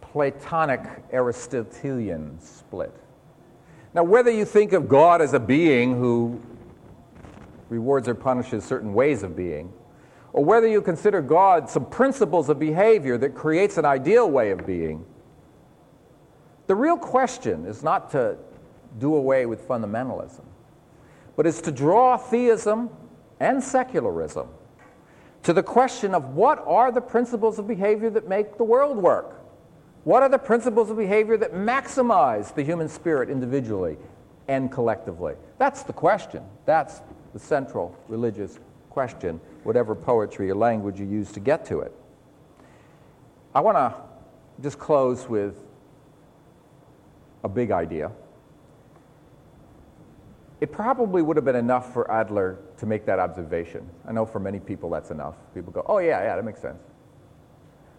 Platonic 0.00 0.80
Aristotelian 1.12 2.38
split. 2.40 2.94
Now, 3.94 4.04
whether 4.04 4.30
you 4.30 4.44
think 4.44 4.72
of 4.72 4.88
God 4.88 5.20
as 5.20 5.34
a 5.34 5.40
being 5.40 5.98
who 5.98 6.40
rewards 7.68 8.08
or 8.08 8.14
punishes 8.14 8.64
certain 8.64 8.94
ways 8.94 9.22
of 9.22 9.36
being, 9.36 9.72
or 10.32 10.44
whether 10.44 10.66
you 10.66 10.80
consider 10.82 11.20
God 11.20 11.68
some 11.68 11.86
principles 11.86 12.48
of 12.48 12.58
behavior 12.58 13.18
that 13.18 13.34
creates 13.34 13.76
an 13.76 13.84
ideal 13.84 14.30
way 14.30 14.50
of 14.50 14.66
being, 14.66 15.04
the 16.66 16.74
real 16.74 16.96
question 16.96 17.66
is 17.66 17.82
not 17.82 18.10
to 18.12 18.36
do 18.98 19.14
away 19.14 19.46
with 19.46 19.66
fundamentalism, 19.66 20.44
but 21.36 21.46
is 21.46 21.60
to 21.62 21.72
draw 21.72 22.16
theism 22.16 22.90
and 23.40 23.62
secularism 23.62 24.48
to 25.42 25.52
the 25.52 25.62
question 25.62 26.14
of 26.14 26.34
what 26.34 26.62
are 26.66 26.92
the 26.92 27.00
principles 27.00 27.58
of 27.58 27.66
behavior 27.66 28.10
that 28.10 28.28
make 28.28 28.56
the 28.56 28.64
world 28.64 28.96
work? 28.96 29.40
What 30.04 30.22
are 30.22 30.28
the 30.28 30.38
principles 30.38 30.90
of 30.90 30.96
behavior 30.96 31.36
that 31.36 31.52
maximize 31.52 32.54
the 32.54 32.62
human 32.62 32.88
spirit 32.88 33.28
individually 33.28 33.96
and 34.48 34.70
collectively? 34.70 35.34
That's 35.58 35.82
the 35.82 35.92
question. 35.92 36.42
That's 36.64 37.00
the 37.32 37.38
central 37.38 37.96
religious 38.08 38.58
question, 38.90 39.40
whatever 39.62 39.94
poetry 39.94 40.50
or 40.50 40.54
language 40.54 41.00
you 41.00 41.06
use 41.06 41.32
to 41.32 41.40
get 41.40 41.64
to 41.66 41.80
it. 41.80 41.92
I 43.54 43.60
want 43.60 43.76
to 43.76 43.94
just 44.62 44.78
close 44.78 45.28
with 45.28 45.56
a 47.44 47.48
big 47.48 47.70
idea. 47.70 48.10
It 50.60 50.70
probably 50.70 51.22
would 51.22 51.36
have 51.36 51.44
been 51.44 51.56
enough 51.56 51.92
for 51.92 52.08
Adler 52.10 52.58
to 52.78 52.86
make 52.86 53.04
that 53.06 53.18
observation. 53.18 53.88
I 54.06 54.12
know 54.12 54.24
for 54.24 54.38
many 54.38 54.60
people 54.60 54.90
that's 54.90 55.10
enough. 55.10 55.34
People 55.54 55.72
go, 55.72 55.84
oh, 55.88 55.98
yeah, 55.98 56.22
yeah, 56.22 56.36
that 56.36 56.44
makes 56.44 56.60
sense. 56.60 56.78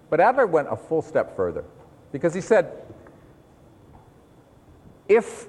But 0.09 0.21
Adler 0.21 0.47
went 0.47 0.69
a 0.71 0.75
full 0.75 1.01
step 1.01 1.35
further 1.35 1.65
because 2.11 2.33
he 2.33 2.39
said, 2.39 2.71
if 5.09 5.47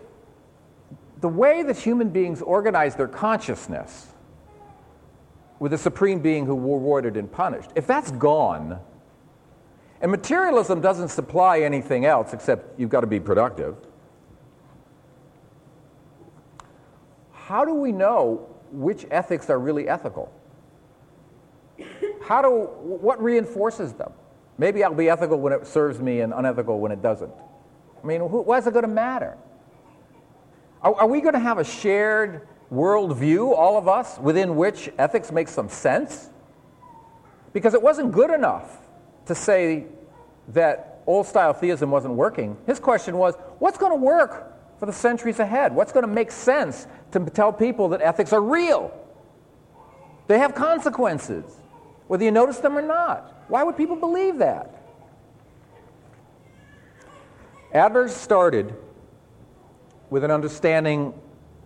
the 1.21 1.29
way 1.29 1.63
that 1.63 1.77
human 1.77 2.09
beings 2.09 2.43
organize 2.43 2.97
their 2.97 3.07
consciousness 3.07 4.09
with 5.61 5.73
a 5.73 5.79
supreme 5.79 6.19
being 6.19 6.47
who 6.47 6.55
rewarded 6.55 7.17
and 7.17 7.31
punished, 7.31 7.71
if 7.77 7.87
that's 7.87 8.11
gone, 8.11 8.81
and 10.05 10.11
materialism 10.11 10.83
doesn't 10.83 11.09
supply 11.09 11.61
anything 11.61 12.05
else 12.05 12.35
except 12.35 12.79
you've 12.79 12.91
got 12.91 13.01
to 13.01 13.07
be 13.07 13.19
productive, 13.19 13.75
how 17.33 17.65
do 17.65 17.73
we 17.73 17.91
know 17.91 18.47
which 18.71 19.07
ethics 19.11 19.49
are 19.49 19.59
really 19.59 19.89
ethical? 19.89 20.31
How 22.23 22.43
do, 22.43 22.51
what 22.83 23.23
reinforces 23.23 23.95
them? 23.95 24.13
Maybe 24.59 24.85
I'll 24.85 24.93
be 24.93 25.09
ethical 25.09 25.41
when 25.41 25.55
it 25.55 25.67
serves 25.67 25.99
me 26.01 26.21
and 26.21 26.35
unethical 26.35 26.81
when 26.81 26.93
it 26.93 27.01
doesn't. 27.01 27.33
I 28.03 28.07
mean, 28.07 28.21
why 28.21 28.59
is 28.59 28.67
it 28.67 28.75
going 28.75 28.83
to 28.85 28.89
matter? 28.89 29.39
Are, 30.83 30.95
are 30.97 31.09
we 31.09 31.23
going 31.23 31.33
to 31.33 31.41
have 31.41 31.57
a 31.57 31.65
shared 31.65 32.47
worldview, 32.71 33.57
all 33.57 33.79
of 33.79 33.89
us, 33.89 34.19
within 34.19 34.57
which 34.57 34.91
ethics 34.99 35.33
makes 35.33 35.53
some 35.53 35.71
sense? 35.71 36.29
Because 37.55 37.73
it 37.73 37.81
wasn't 37.81 38.13
good 38.13 38.29
enough 38.29 38.84
to 39.27 39.35
say 39.35 39.87
that 40.49 41.03
old 41.07 41.27
style 41.27 41.53
theism 41.53 41.91
wasn't 41.91 42.15
working. 42.15 42.57
His 42.67 42.79
question 42.79 43.17
was 43.17 43.35
what's 43.59 43.79
going 43.79 43.93
to 43.93 44.03
work 44.03 44.53
for 44.79 44.87
the 44.87 44.93
centuries 44.93 45.39
ahead? 45.39 45.75
What's 45.75 45.93
going 45.93 46.07
to 46.07 46.13
make 46.13 46.31
sense 46.31 46.87
to 47.13 47.21
tell 47.21 47.53
people 47.53 47.89
that 47.91 48.01
ethics 48.01 48.33
are 48.33 48.41
real? 48.41 48.93
They 50.27 50.39
have 50.39 50.55
consequences, 50.55 51.45
whether 52.07 52.25
you 52.25 52.31
notice 52.31 52.59
them 52.59 52.77
or 52.77 52.83
not. 52.83 53.45
Why 53.49 53.63
would 53.63 53.77
people 53.77 53.97
believe 53.97 54.39
that? 54.39 54.71
Adler 57.73 58.09
started 58.09 58.75
with 60.11 60.25
an 60.25 60.31
understanding 60.31 61.13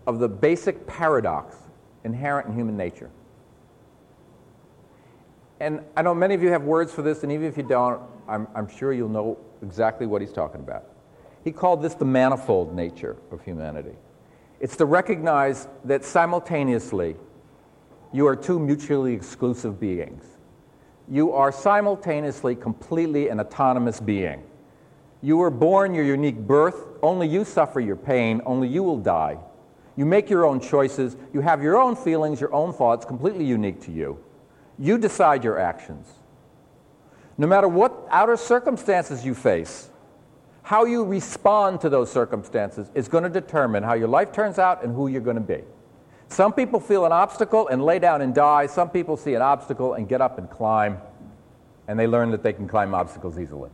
of 0.07 0.19
the 0.19 0.29
basic 0.29 0.87
paradox 0.87 1.55
inherent 2.03 2.49
in 2.49 2.55
human 2.55 2.77
nature. 2.77 3.11
And 5.61 5.81
I 5.97 6.03
know 6.03 6.15
many 6.15 6.35
of 6.35 6.43
you 6.43 6.51
have 6.51 6.63
words 6.63 6.93
for 6.93 7.03
this, 7.03 7.23
and 7.23 7.33
even 7.33 7.47
if 7.47 7.57
you 7.57 7.65
don't, 7.65 8.01
I'm, 8.29 8.47
I'm 8.55 8.69
sure 8.69 8.93
you'll 8.93 9.09
know 9.09 9.39
exactly 9.63 10.07
what 10.07 10.21
he's 10.21 10.33
talking 10.33 10.61
about. 10.61 10.85
He 11.43 11.51
called 11.51 11.83
this 11.83 11.95
the 11.95 12.05
manifold 12.05 12.75
nature 12.75 13.17
of 13.33 13.43
humanity. 13.43 13.97
It's 14.61 14.77
to 14.77 14.85
recognize 14.85 15.69
that 15.85 16.05
simultaneously 16.05 17.17
you 18.13 18.27
are 18.27 18.37
two 18.37 18.59
mutually 18.59 19.15
exclusive 19.15 19.79
beings. 19.81 20.25
You 21.09 21.33
are 21.33 21.51
simultaneously 21.51 22.55
completely 22.55 23.29
an 23.29 23.41
autonomous 23.41 24.01
being. 24.01 24.43
You 25.23 25.39
were 25.39 25.51
born 25.51 25.95
your 25.95 26.05
unique 26.05 26.39
birth. 26.39 26.87
Only 27.03 27.27
you 27.27 27.45
suffer 27.45 27.81
your 27.81 27.97
pain. 27.97 28.41
Only 28.47 28.69
you 28.69 28.83
will 28.83 28.99
die. 28.99 29.39
You 29.97 30.07
make 30.07 30.31
your 30.31 30.45
own 30.45 30.61
choices. 30.61 31.17
You 31.33 31.41
have 31.41 31.63
your 31.63 31.81
own 31.81 31.97
feelings, 31.97 32.41
your 32.41 32.53
own 32.55 32.73
thoughts, 32.73 33.05
completely 33.05 33.45
unique 33.45 33.81
to 33.83 33.93
you. 33.93 34.19
You 34.79 34.99
decide 34.99 35.45
your 35.45 35.59
actions. 35.59 36.07
No 37.37 37.47
matter 37.47 37.69
what 37.69 38.07
outer 38.11 38.37
circumstances 38.37 39.25
you 39.25 39.35
face, 39.35 39.91
how 40.63 40.85
you 40.85 41.05
respond 41.05 41.81
to 41.81 41.89
those 41.89 42.11
circumstances 42.11 42.91
is 42.95 43.09
going 43.09 43.25
to 43.25 43.31
determine 43.31 43.83
how 43.83 43.95
your 43.95 44.09
life 44.09 44.33
turns 44.33 44.59
out 44.59 44.85
and 44.85 44.95
who 44.95 45.09
you're 45.09 45.21
going 45.21 45.37
to 45.37 45.41
be. 45.41 45.63
Some 46.29 46.53
people 46.53 46.79
feel 46.79 47.07
an 47.07 47.13
obstacle 47.13 47.69
and 47.69 47.83
lay 47.83 47.99
down 47.99 48.21
and 48.21 48.35
die. 48.35 48.67
Some 48.67 48.91
people 48.91 49.17
see 49.17 49.35
an 49.35 49.43
obstacle 49.43 49.95
and 49.95 50.09
get 50.09 50.21
up 50.21 50.39
and 50.39 50.51
climb, 50.51 50.99
and 51.87 51.99
they 51.99 52.07
learn 52.07 52.31
that 52.33 52.43
they 52.43 52.53
can 52.53 52.69
climb 52.69 52.95
obstacles 52.95 53.39
easily. 53.39 53.71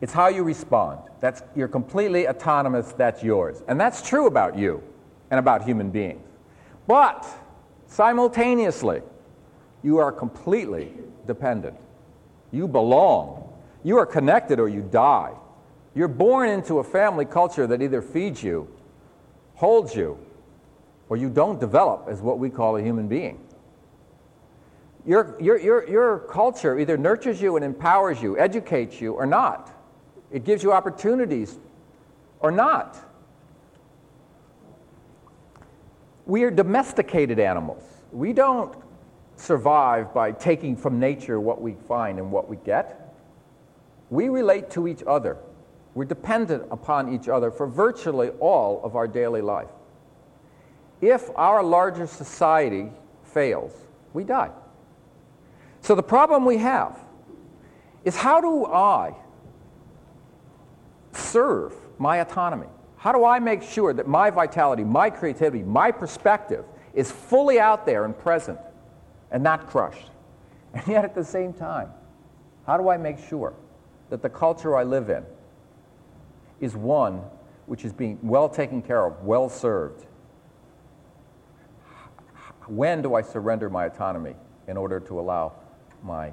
It's 0.00 0.12
how 0.12 0.28
you 0.28 0.42
respond. 0.42 0.98
That's, 1.20 1.42
you're 1.54 1.68
completely 1.68 2.26
autonomous, 2.26 2.92
that's 2.92 3.22
yours. 3.22 3.62
And 3.68 3.78
that's 3.78 4.06
true 4.06 4.26
about 4.26 4.58
you 4.58 4.82
and 5.30 5.38
about 5.38 5.62
human 5.62 5.90
beings. 5.90 6.26
But 6.86 7.26
simultaneously, 7.86 9.02
you 9.82 9.98
are 9.98 10.12
completely 10.12 10.92
dependent. 11.26 11.76
You 12.52 12.68
belong. 12.68 13.52
You 13.82 13.98
are 13.98 14.06
connected 14.06 14.60
or 14.60 14.68
you 14.68 14.82
die. 14.82 15.32
You're 15.94 16.08
born 16.08 16.48
into 16.48 16.78
a 16.78 16.84
family 16.84 17.24
culture 17.24 17.66
that 17.66 17.82
either 17.82 18.02
feeds 18.02 18.42
you, 18.42 18.68
holds 19.54 19.94
you, 19.94 20.18
or 21.08 21.16
you 21.16 21.28
don't 21.28 21.58
develop 21.58 22.06
as 22.08 22.20
what 22.20 22.38
we 22.38 22.50
call 22.50 22.76
a 22.76 22.82
human 22.82 23.08
being. 23.08 23.40
Your, 25.06 25.36
your, 25.40 25.58
your, 25.58 25.88
your 25.88 26.18
culture 26.20 26.78
either 26.78 26.96
nurtures 26.96 27.40
you 27.40 27.56
and 27.56 27.64
empowers 27.64 28.22
you, 28.22 28.38
educates 28.38 29.00
you, 29.00 29.14
or 29.14 29.26
not. 29.26 29.70
It 30.30 30.44
gives 30.44 30.62
you 30.62 30.72
opportunities 30.72 31.58
or 32.38 32.50
not. 32.50 32.98
We 36.26 36.44
are 36.44 36.50
domesticated 36.50 37.40
animals. 37.40 37.82
We 38.12 38.32
don't 38.32 38.76
survive 39.40 40.12
by 40.12 40.32
taking 40.32 40.76
from 40.76 41.00
nature 41.00 41.40
what 41.40 41.60
we 41.60 41.74
find 41.88 42.18
and 42.18 42.30
what 42.30 42.48
we 42.48 42.56
get. 42.56 43.14
We 44.10 44.28
relate 44.28 44.70
to 44.72 44.86
each 44.86 45.02
other. 45.06 45.38
We're 45.94 46.04
dependent 46.04 46.64
upon 46.70 47.12
each 47.12 47.28
other 47.28 47.50
for 47.50 47.66
virtually 47.66 48.28
all 48.40 48.80
of 48.84 48.96
our 48.96 49.08
daily 49.08 49.40
life. 49.40 49.70
If 51.00 51.30
our 51.36 51.62
larger 51.62 52.06
society 52.06 52.90
fails, 53.24 53.72
we 54.12 54.24
die. 54.24 54.50
So 55.80 55.94
the 55.94 56.02
problem 56.02 56.44
we 56.44 56.58
have 56.58 56.98
is 58.04 58.16
how 58.16 58.40
do 58.40 58.66
I 58.66 59.14
serve 61.12 61.74
my 61.98 62.18
autonomy? 62.18 62.66
How 62.96 63.12
do 63.12 63.24
I 63.24 63.38
make 63.38 63.62
sure 63.62 63.94
that 63.94 64.06
my 64.06 64.30
vitality, 64.30 64.84
my 64.84 65.08
creativity, 65.08 65.62
my 65.62 65.90
perspective 65.90 66.64
is 66.92 67.10
fully 67.10 67.58
out 67.58 67.86
there 67.86 68.04
and 68.04 68.16
present 68.16 68.58
and 69.30 69.42
not 69.42 69.68
crushed? 69.68 70.10
And 70.72 70.86
yet 70.86 71.04
at 71.04 71.16
the 71.16 71.24
same 71.24 71.52
time, 71.52 71.90
how 72.64 72.76
do 72.76 72.88
I 72.88 72.96
make 72.96 73.18
sure 73.18 73.54
that 74.08 74.22
the 74.22 74.28
culture 74.28 74.76
I 74.76 74.84
live 74.84 75.10
in 75.10 75.24
is 76.60 76.76
one 76.76 77.22
which 77.66 77.84
is 77.84 77.92
being 77.92 78.20
well 78.22 78.48
taken 78.48 78.80
care 78.80 79.04
of, 79.04 79.24
well 79.24 79.48
served? 79.48 80.06
When 82.68 83.02
do 83.02 83.16
I 83.16 83.22
surrender 83.22 83.68
my 83.68 83.86
autonomy 83.86 84.36
in 84.68 84.76
order 84.76 85.00
to 85.00 85.18
allow 85.18 85.54
my 86.04 86.32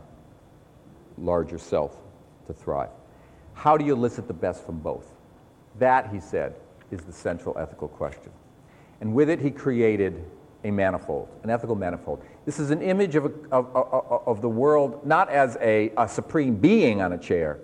larger 1.17 1.57
self 1.57 1.97
to 2.45 2.53
thrive? 2.53 2.89
How 3.53 3.75
do 3.75 3.83
you 3.83 3.93
elicit 3.93 4.27
the 4.27 4.35
best 4.35 4.63
from 4.63 4.77
both? 4.77 5.15
That, 5.79 6.11
he 6.11 6.19
said, 6.19 6.55
is 6.91 7.01
the 7.01 7.11
central 7.11 7.57
ethical 7.57 7.87
question. 7.87 8.31
And 9.01 9.13
with 9.15 9.31
it, 9.31 9.39
he 9.39 9.49
created 9.49 10.23
a 10.63 10.71
manifold, 10.71 11.29
an 11.43 11.49
ethical 11.49 11.75
manifold. 11.75 12.23
This 12.45 12.59
is 12.59 12.71
an 12.71 12.81
image 12.81 13.15
of, 13.15 13.25
of, 13.51 13.75
of, 13.75 14.21
of 14.25 14.41
the 14.41 14.49
world 14.49 15.05
not 15.05 15.29
as 15.29 15.57
a, 15.61 15.91
a 15.97 16.07
supreme 16.07 16.55
being 16.55 17.01
on 17.01 17.13
a 17.13 17.17
chair, 17.17 17.59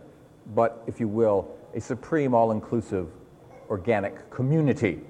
but, 0.54 0.84
if 0.88 1.00
you 1.00 1.08
will, 1.08 1.56
a 1.74 1.82
supreme, 1.82 2.34
all 2.34 2.52
inclusive, 2.52 3.08
organic 3.70 4.30
community. 4.30 5.02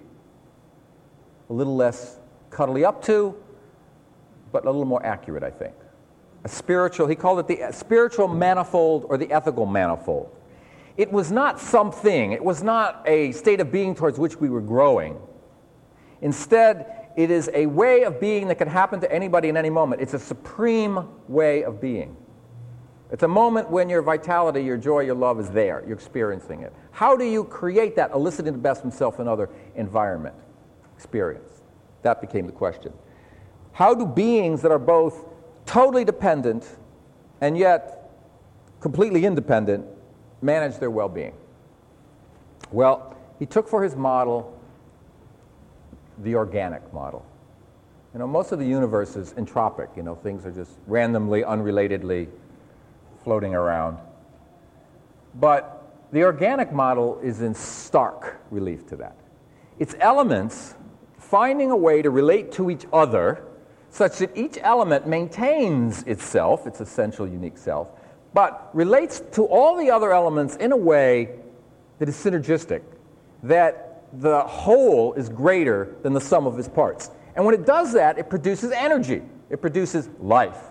A 1.50 1.54
little 1.54 1.76
less 1.76 2.17
cuddly 2.50 2.86
up 2.86 3.04
to, 3.06 3.36
but 4.52 4.63
a 4.63 4.69
little 4.69 4.86
more 4.86 5.06
accurate, 5.06 5.43
I 5.43 5.50
think. 5.50 5.74
A 6.46 6.50
spiritual, 6.50 7.08
he 7.08 7.15
called 7.15 7.39
it 7.39 7.48
the 7.48 7.72
spiritual 7.72 8.28
manifold 8.28 9.06
or 9.10 9.17
the 9.17 9.32
ethical 9.32 9.65
manifold. 9.65 10.34
It 10.96 11.12
was 11.12 11.32
not 11.32 11.60
something, 11.60 12.34
it 12.34 12.43
was 12.43 12.62
not 12.62 13.04
a 13.08 13.32
state 13.32 13.60
of 13.60 13.72
being 13.72 13.96
towards 13.96 14.19
which 14.19 14.39
we 14.39 14.50
were 14.50 14.62
growing. 14.62 15.17
Instead, 16.22 17.03
it 17.15 17.30
is 17.30 17.49
a 17.54 17.65
way 17.65 18.04
of 18.04 18.19
being 18.19 18.47
that 18.47 18.56
can 18.56 18.67
happen 18.67 18.99
to 19.02 19.12
anybody 19.12 19.49
in 19.49 19.58
any 19.58 19.69
moment. 19.69 20.02
It's 20.02 20.13
a 20.13 20.19
supreme 20.19 21.08
way 21.28 21.63
of 21.63 21.80
being. 21.80 22.17
It's 23.12 23.21
a 23.21 23.28
moment 23.28 23.69
when 23.69 23.89
your 23.89 24.02
vitality, 24.02 24.63
your 24.63 24.78
joy, 24.78 25.02
your 25.02 25.13
love 25.13 25.39
is 25.39 25.49
there. 25.52 25.84
You're 25.86 25.95
experiencing 25.95 26.63
it. 26.63 26.73
How 26.89 27.15
do 27.15 27.23
you 27.23 27.43
create 27.43 27.95
that, 27.97 28.12
eliciting 28.12 28.54
the 28.54 28.60
best 28.60 28.82
from 28.82 28.89
self 28.89 29.19
and 29.19 29.30
other 29.30 29.49
environment, 29.76 30.36
experience? 30.95 31.62
That 32.02 32.21
became 32.21 32.47
the 32.47 32.52
question. 32.52 32.91
How 33.71 33.93
do 33.93 34.08
beings 34.08 34.63
that 34.63 34.71
are 34.71 34.80
both 34.80 35.26
totally 35.67 36.04
dependent 36.04 36.67
and 37.41 37.56
yet 37.56 38.12
completely 38.80 39.26
independent 39.26 39.86
manage 40.41 40.78
their 40.80 40.89
well 40.89 41.10
being? 41.10 41.34
Well, 42.71 43.15
he 43.38 43.45
took 43.45 43.67
for 43.67 43.84
his 43.84 43.95
model 43.95 44.53
the 46.19 46.36
organic 46.36 46.93
model. 46.93 47.26
You 48.13 48.19
know, 48.19 48.28
most 48.28 48.52
of 48.52 48.60
the 48.60 48.65
universe 48.65 49.15
is 49.15 49.34
entropic, 49.34 49.95
you 49.97 50.04
know, 50.04 50.15
things 50.15 50.45
are 50.45 50.52
just 50.52 50.71
randomly, 50.86 51.41
unrelatedly 51.41 52.28
floating 53.23 53.56
around. 53.56 53.97
But 55.36 55.84
the 56.12 56.23
organic 56.23 56.71
model 56.71 57.19
is 57.23 57.41
in 57.41 57.56
stark 57.56 58.39
relief 58.52 58.86
to 58.88 58.95
that. 58.97 59.15
Its 59.80 59.95
elements 59.99 60.76
finding 61.17 61.71
a 61.71 61.76
way 61.76 62.04
to 62.04 62.12
relate 62.12 62.52
to 62.52 62.69
each 62.69 62.86
other 62.93 63.43
such 63.89 64.19
that 64.19 64.36
each 64.38 64.58
element 64.62 65.08
maintains 65.08 66.04
itself, 66.04 66.67
its 66.67 66.82
essential 66.82 67.28
unique 67.28 67.58
self, 67.58 67.88
but 68.34 68.69
relates 68.73 69.21
to 69.32 69.45
all 69.45 69.76
the 69.78 69.89
other 69.89 70.13
elements 70.13 70.56
in 70.58 70.71
a 70.71 70.78
way 70.78 71.30
that 71.99 72.10
is 72.10 72.15
synergistic, 72.15 72.82
that 73.43 73.93
the 74.19 74.41
whole 74.41 75.13
is 75.13 75.30
greater 75.30 75.95
than 76.04 76.13
the 76.13 76.21
sum 76.21 76.45
of 76.45 76.60
its 76.60 76.67
parts. 76.67 77.10
And 77.36 77.45
when 77.45 77.56
it 77.56 77.65
does 77.65 77.93
that, 77.93 78.17
it 78.17 78.30
produces 78.30 78.71
energy, 78.71 79.23
it 79.49 79.62
produces 79.62 80.10
life. 80.19 80.69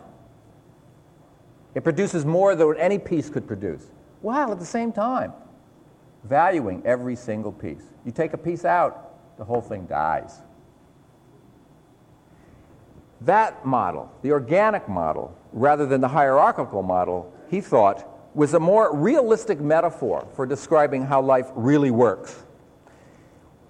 It 1.74 1.84
produces 1.84 2.24
more 2.24 2.54
than 2.54 2.76
any 2.76 2.98
piece 2.98 3.30
could 3.30 3.46
produce, 3.46 3.90
while 4.20 4.52
at 4.52 4.58
the 4.58 4.66
same 4.66 4.92
time 4.92 5.32
valuing 6.24 6.82
every 6.84 7.16
single 7.16 7.52
piece. 7.52 7.82
You 8.04 8.12
take 8.12 8.32
a 8.32 8.38
piece 8.38 8.64
out, 8.64 9.38
the 9.38 9.44
whole 9.44 9.60
thing 9.60 9.86
dies. 9.86 10.38
That 13.22 13.64
model, 13.64 14.12
the 14.22 14.32
organic 14.32 14.88
model, 14.88 15.36
rather 15.52 15.86
than 15.86 16.00
the 16.00 16.08
hierarchical 16.08 16.82
model, 16.82 17.32
he 17.48 17.60
thought 17.60 18.08
was 18.34 18.54
a 18.54 18.60
more 18.60 18.94
realistic 18.96 19.60
metaphor 19.60 20.26
for 20.34 20.46
describing 20.46 21.04
how 21.04 21.20
life 21.20 21.50
really 21.54 21.90
works. 21.90 22.44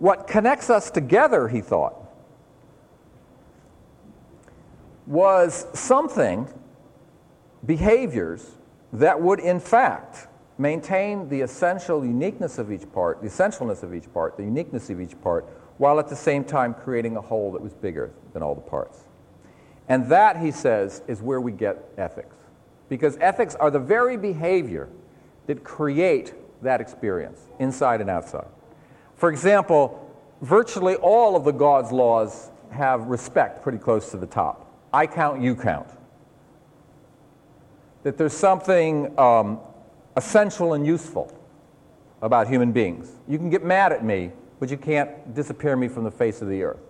What 0.02 0.26
connects 0.26 0.68
us 0.68 0.90
together, 0.90 1.46
he 1.46 1.60
thought, 1.60 1.94
was 5.06 5.64
something, 5.74 6.48
behaviors, 7.64 8.44
that 8.94 9.22
would 9.22 9.38
in 9.38 9.60
fact 9.60 10.26
maintain 10.58 11.28
the 11.28 11.42
essential 11.42 12.04
uniqueness 12.04 12.58
of 12.58 12.72
each 12.72 12.90
part, 12.92 13.22
the 13.22 13.28
essentialness 13.28 13.84
of 13.84 13.94
each 13.94 14.12
part, 14.12 14.36
the 14.36 14.42
uniqueness 14.42 14.90
of 14.90 15.00
each 15.00 15.14
part, 15.22 15.46
while 15.78 16.00
at 16.00 16.08
the 16.08 16.16
same 16.16 16.42
time 16.42 16.74
creating 16.74 17.16
a 17.16 17.20
whole 17.20 17.52
that 17.52 17.62
was 17.62 17.72
bigger 17.72 18.10
than 18.32 18.42
all 18.42 18.56
the 18.56 18.60
parts. 18.60 19.04
And 19.88 20.08
that, 20.08 20.36
he 20.36 20.50
says, 20.50 21.02
is 21.06 21.22
where 21.22 21.40
we 21.40 21.52
get 21.52 21.78
ethics 21.96 22.34
because 22.88 23.16
ethics 23.20 23.54
are 23.54 23.70
the 23.70 23.78
very 23.78 24.16
behavior 24.16 24.88
that 25.46 25.62
create 25.62 26.34
that 26.60 26.80
experience, 26.80 27.46
inside 27.60 28.00
and 28.00 28.10
outside. 28.10 28.48
For 29.22 29.30
example, 29.30 30.04
virtually 30.40 30.96
all 30.96 31.36
of 31.36 31.44
the 31.44 31.52
God's 31.52 31.92
laws 31.92 32.50
have 32.72 33.02
respect 33.02 33.62
pretty 33.62 33.78
close 33.78 34.10
to 34.10 34.16
the 34.16 34.26
top. 34.26 34.68
I 34.92 35.06
count, 35.06 35.40
you 35.40 35.54
count. 35.54 35.86
That 38.02 38.18
there's 38.18 38.32
something 38.32 39.16
um, 39.20 39.60
essential 40.16 40.72
and 40.72 40.84
useful 40.84 41.32
about 42.20 42.48
human 42.48 42.72
beings. 42.72 43.12
You 43.28 43.38
can 43.38 43.48
get 43.48 43.64
mad 43.64 43.92
at 43.92 44.04
me, 44.04 44.32
but 44.58 44.72
you 44.72 44.76
can't 44.76 45.32
disappear 45.32 45.76
me 45.76 45.86
from 45.86 46.02
the 46.02 46.10
face 46.10 46.42
of 46.42 46.48
the 46.48 46.64
earth. 46.64 46.82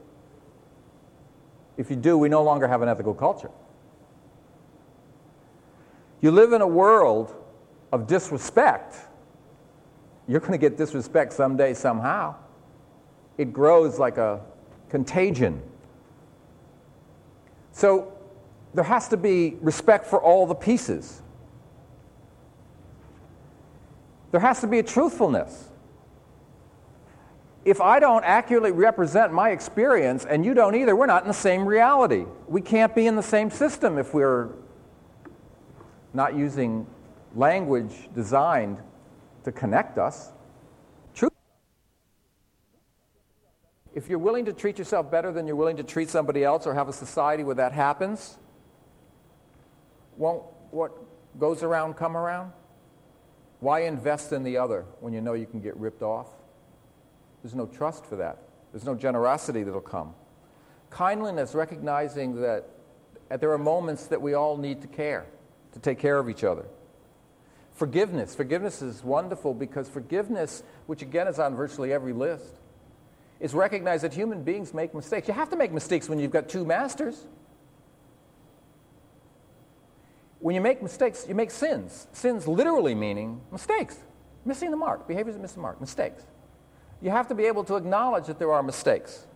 If 1.77 1.91
you 1.91 1.97
do, 1.97 2.17
we 2.17 2.31
no 2.31 2.43
longer 2.43 2.67
have 2.67 2.81
an 2.81 2.89
ethical 2.89 3.13
culture. 3.13 3.51
You 6.23 6.31
live 6.31 6.55
in 6.55 6.63
a 6.63 6.67
world 6.67 7.35
of 7.93 8.07
disrespect. 8.07 8.97
You're 10.29 10.41
going 10.41 10.53
to 10.53 10.59
get 10.59 10.77
disrespect 10.77 11.33
someday, 11.33 11.75
somehow. 11.75 12.37
It 13.39 13.53
grows 13.53 13.99
like 13.99 14.19
a 14.19 14.41
contagion. 14.89 15.63
So 17.73 18.13
there 18.75 18.85
has 18.85 19.09
to 19.09 19.17
be 19.17 19.57
respect 19.61 20.07
for 20.07 20.23
all 20.23 20.47
the 20.47 20.55
pieces. 20.55 21.23
There 24.31 24.41
has 24.41 24.61
to 24.61 24.67
be 24.67 24.79
a 24.79 24.83
truthfulness. 24.83 25.69
If 27.65 27.81
I 27.81 28.01
don't 28.01 28.25
accurately 28.25 28.73
represent 28.73 29.33
my 29.33 29.51
experience 29.51 30.25
and 30.25 30.45
you 30.45 30.53
don't 30.55 30.75
either, 30.75 30.97
we're 30.97 31.07
not 31.07 31.23
in 31.23 31.29
the 31.29 31.35
same 31.35 31.67
reality. 31.67 32.25
We 32.49 32.61
can't 32.61 32.95
be 32.95 33.07
in 33.07 33.15
the 33.15 33.23
same 33.23 33.51
system 33.51 33.99
if 33.99 34.15
we're 34.15 34.49
not 36.13 36.35
using 36.35 36.87
language 37.35 38.09
designed 38.15 38.79
to 39.45 39.53
connect 39.53 39.99
us. 39.99 40.31
True. 41.15 41.31
If 43.95 44.09
you're 44.09 44.19
willing 44.19 44.45
to 44.47 44.53
treat 44.53 44.79
yourself 44.79 45.11
better 45.11 45.33
than 45.33 45.47
you're 45.47 45.57
willing 45.57 45.77
to 45.77 45.83
treat 45.83 46.09
somebody 46.09 46.45
else 46.45 46.67
or 46.67 46.75
have 46.75 46.89
a 46.89 46.93
society 46.93 47.45
where 47.45 47.57
that 47.57 47.73
happens, 47.73 48.39
won't 50.17 50.45
what 50.71 50.93
goes 51.39 51.63
around 51.63 51.95
come 51.95 52.17
around? 52.17 52.53
Why 53.61 53.81
invest 53.81 54.33
in 54.33 54.43
the 54.43 54.57
other 54.57 54.85
when 55.01 55.13
you 55.13 55.21
know 55.21 55.35
you 55.35 55.47
can 55.47 55.61
get 55.61 55.77
ripped 55.77 56.03
off? 56.03 56.29
There's 57.43 57.55
no 57.55 57.67
trust 57.67 58.07
for 58.07 58.17
that. 58.17 58.39
There's 58.73 58.85
no 58.85 58.95
generosity 58.95 59.63
that'll 59.63 59.81
come. 59.81 60.15
Kindliness, 60.91 61.55
recognizing 61.55 62.41
that 62.41 62.69
there 63.41 63.53
are 63.53 63.59
moments 63.59 64.07
that 64.07 64.21
we 64.21 64.35
all 64.35 64.57
need 64.57 64.83
to 64.83 64.89
care 64.89 65.27
to 65.73 65.79
take 65.79 65.99
care 65.99 66.19
of 66.19 66.29
each 66.29 66.45
other. 66.45 66.65
Forgiveness. 67.75 68.35
Forgiveness 68.35 68.83
is 68.83 69.03
wonderful 69.03 69.55
because 69.55 69.89
forgiveness, 69.89 70.63
which 70.87 71.03
again 71.03 71.27
is 71.27 71.39
on 71.39 71.57
virtually 71.57 71.93
every 71.93 72.13
list, 72.13 72.55
is 73.41 73.55
recognize 73.55 74.03
that 74.03 74.13
human 74.13 74.43
beings 74.43 74.73
make 74.73 74.95
mistakes. 74.95 75.27
You 75.27 75.35
have 75.35 75.51
to 75.51 75.57
make 75.57 75.73
mistakes 75.73 76.09
when 76.09 76.19
you've 76.19 76.31
got 76.31 76.49
two 76.49 76.65
masters. 76.65 77.27
When 80.39 80.55
you 80.55 80.61
make 80.61 80.83
mistakes, 80.83 81.27
you 81.29 81.35
make 81.35 81.51
sins. 81.51 82.07
Sins 82.13 82.47
literally 82.47 82.95
meaning 82.95 83.41
mistakes, 83.51 83.99
missing 84.45 84.71
the 84.71 84.77
mark, 84.77 85.09
behaviors 85.09 85.37
that 85.37 85.43
miss 85.43 85.53
the 85.53 85.61
mark, 85.61 85.81
mistakes. 85.81 86.27
You 87.01 87.11
have 87.11 87.27
to 87.29 87.35
be 87.35 87.45
able 87.45 87.65
to 87.65 87.77
acknowledge 87.77 88.27
that 88.27 88.39
there 88.39 88.53
are 88.53 88.63
mistakes 88.63 89.27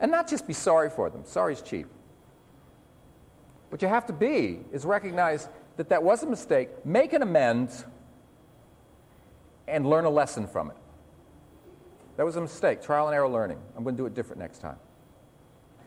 and 0.00 0.10
not 0.10 0.28
just 0.28 0.46
be 0.46 0.52
sorry 0.52 0.90
for 0.90 1.10
them. 1.10 1.24
Sorry 1.24 1.52
is 1.52 1.62
cheap. 1.62 1.86
What 3.70 3.80
you 3.80 3.88
have 3.88 4.06
to 4.06 4.12
be 4.12 4.60
is 4.72 4.84
recognize 4.84 5.48
that 5.76 5.88
that 5.88 6.02
was 6.02 6.22
a 6.22 6.26
mistake, 6.26 6.68
make 6.84 7.12
an 7.12 7.22
amends, 7.22 7.84
and 9.66 9.88
learn 9.88 10.04
a 10.04 10.10
lesson 10.10 10.46
from 10.46 10.70
it. 10.70 10.76
That 12.16 12.26
was 12.26 12.36
a 12.36 12.40
mistake, 12.40 12.82
trial 12.82 13.06
and 13.06 13.14
error 13.14 13.28
learning. 13.28 13.58
I'm 13.76 13.84
going 13.84 13.96
to 13.96 14.02
do 14.02 14.06
it 14.06 14.14
different 14.14 14.40
next 14.40 14.58
time. 14.58 14.76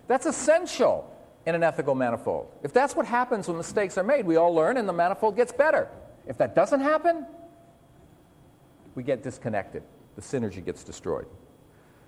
That's 0.07 0.25
essential 0.25 1.11
in 1.45 1.53
an 1.55 1.63
ethical 1.63 1.93
manifold. 1.93 2.51
If 2.63 2.73
that's 2.73 2.95
what 2.95 3.05
happens 3.05 3.47
when 3.47 3.57
mistakes 3.57 3.97
are 3.97 4.03
made, 4.03 4.25
we 4.25 4.35
all 4.35 4.53
learn 4.53 4.77
and 4.77 4.89
the 4.89 4.93
manifold 4.93 5.35
gets 5.35 5.51
better. 5.51 5.87
If 6.27 6.37
that 6.39 6.55
doesn't 6.55 6.79
happen, 6.79 7.25
we 8.95 9.03
get 9.03 9.21
disconnected. 9.21 9.83
The 10.15 10.21
synergy 10.21 10.65
gets 10.65 10.83
destroyed. 10.83 11.27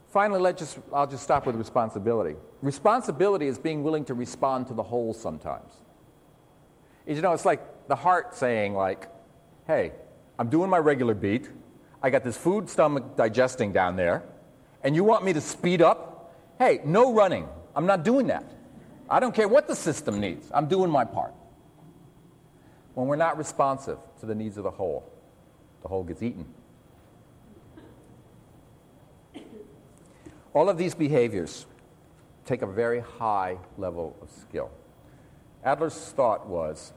Finally, 0.07 0.39
let 0.39 0.57
just, 0.57 0.79
I'll 0.93 1.05
just 1.05 1.23
stop 1.23 1.45
with 1.45 1.55
responsibility. 1.55 2.35
Responsibility 2.61 3.47
is 3.47 3.59
being 3.59 3.83
willing 3.83 4.05
to 4.05 4.13
respond 4.13 4.67
to 4.67 4.73
the 4.73 4.83
whole 4.83 5.13
sometimes 5.13 5.71
is, 7.07 7.15
you 7.15 7.23
know, 7.23 7.31
it's 7.31 7.45
like 7.45 7.87
the 7.87 7.95
heart 7.95 8.35
saying, 8.35 8.75
like, 8.75 9.07
hey, 9.65 9.93
I'm 10.37 10.49
doing 10.49 10.69
my 10.69 10.77
regular 10.77 11.15
beat. 11.15 11.49
I 12.03 12.11
got 12.11 12.23
this 12.23 12.37
food 12.37 12.69
stomach 12.69 13.15
digesting 13.15 13.71
down 13.71 13.95
there, 13.95 14.23
and 14.83 14.95
you 14.95 15.03
want 15.03 15.25
me 15.25 15.33
to 15.33 15.41
speed 15.41 15.81
up? 15.81 16.35
Hey, 16.59 16.81
no 16.85 17.13
running. 17.13 17.47
I'm 17.75 17.85
not 17.85 18.03
doing 18.03 18.27
that. 18.27 18.43
I 19.09 19.19
don't 19.19 19.33
care 19.33 19.47
what 19.47 19.67
the 19.67 19.75
system 19.75 20.19
needs. 20.19 20.51
I'm 20.53 20.67
doing 20.67 20.91
my 20.91 21.05
part. 21.05 21.33
When 22.93 23.07
we're 23.07 23.15
not 23.15 23.37
responsive 23.37 23.97
to 24.19 24.25
the 24.25 24.35
needs 24.35 24.57
of 24.57 24.63
the 24.63 24.71
whole, 24.71 25.09
the 25.81 25.87
whole 25.87 26.03
gets 26.03 26.21
eaten. 26.21 26.45
All 30.53 30.69
of 30.69 30.77
these 30.77 30.95
behaviors 30.95 31.67
take 32.45 32.63
a 32.63 32.67
very 32.67 32.99
high 32.99 33.57
level 33.77 34.15
of 34.21 34.29
skill. 34.31 34.71
Adler's 35.63 35.95
thought 35.95 36.47
was 36.47 36.93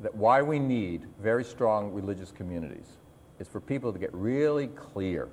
that 0.00 0.14
why 0.14 0.42
we 0.42 0.58
need 0.58 1.06
very 1.20 1.44
strong 1.44 1.92
religious 1.92 2.30
communities 2.32 2.86
is 3.38 3.48
for 3.48 3.60
people 3.60 3.92
to 3.92 3.98
get 3.98 4.12
really 4.12 4.68
clear 4.68 5.28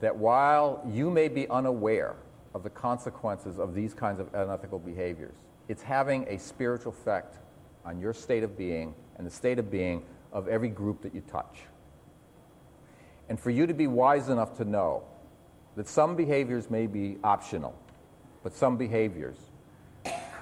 that 0.00 0.16
while 0.16 0.84
you 0.90 1.10
may 1.10 1.28
be 1.28 1.48
unaware 1.48 2.16
of 2.54 2.62
the 2.62 2.70
consequences 2.70 3.58
of 3.58 3.74
these 3.74 3.94
kinds 3.94 4.20
of 4.20 4.32
unethical 4.34 4.78
behaviors, 4.78 5.34
it's 5.68 5.82
having 5.82 6.26
a 6.28 6.38
spiritual 6.38 6.92
effect 6.92 7.38
on 7.84 8.00
your 8.00 8.12
state 8.12 8.42
of 8.42 8.56
being 8.56 8.94
and 9.16 9.26
the 9.26 9.30
state 9.30 9.58
of 9.58 9.70
being 9.70 10.02
of 10.32 10.48
every 10.48 10.68
group 10.68 11.02
that 11.02 11.14
you 11.14 11.20
touch. 11.30 11.60
And 13.28 13.38
for 13.38 13.50
you 13.50 13.66
to 13.66 13.74
be 13.74 13.86
wise 13.86 14.28
enough 14.28 14.56
to 14.58 14.64
know 14.64 15.04
that 15.76 15.88
some 15.88 16.16
behaviors 16.16 16.70
may 16.70 16.86
be 16.86 17.18
optional, 17.22 17.74
but 18.42 18.54
some 18.54 18.76
behaviors 18.76 19.36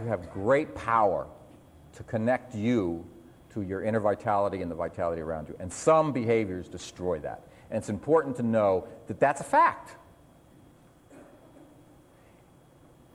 have 0.08 0.30
great 0.32 0.74
power 0.74 1.26
to 1.94 2.02
connect 2.04 2.54
you 2.54 3.04
to 3.54 3.62
your 3.62 3.82
inner 3.82 4.00
vitality 4.00 4.62
and 4.62 4.70
the 4.70 4.74
vitality 4.74 5.20
around 5.20 5.48
you. 5.48 5.56
And 5.58 5.72
some 5.72 6.12
behaviors 6.12 6.68
destroy 6.68 7.18
that. 7.20 7.42
And 7.70 7.78
it's 7.78 7.88
important 7.88 8.36
to 8.36 8.42
know 8.42 8.86
that 9.06 9.20
that's 9.20 9.40
a 9.40 9.44
fact. 9.44 9.96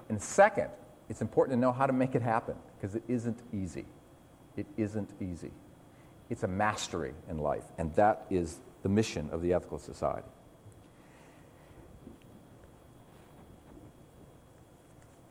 And 0.09 0.21
second, 0.21 0.69
it's 1.09 1.21
important 1.21 1.57
to 1.57 1.59
know 1.59 1.71
how 1.71 1.85
to 1.85 1.93
make 1.93 2.15
it 2.15 2.21
happen 2.21 2.55
because 2.77 2.95
it 2.95 3.03
isn't 3.07 3.39
easy. 3.53 3.85
It 4.55 4.67
isn't 4.77 5.09
easy. 5.21 5.51
It's 6.29 6.43
a 6.43 6.47
mastery 6.47 7.13
in 7.29 7.37
life, 7.37 7.63
and 7.77 7.93
that 7.95 8.25
is 8.29 8.57
the 8.81 8.89
mission 8.89 9.29
of 9.31 9.41
the 9.41 9.53
Ethical 9.53 9.77
Society. 9.77 10.27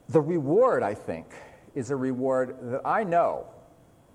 The 0.09 0.21
reward, 0.21 0.83
I 0.83 0.95
think, 0.95 1.27
is 1.75 1.91
a 1.91 1.97
reward 1.97 2.57
that 2.63 2.83
I 2.85 3.05
know 3.05 3.47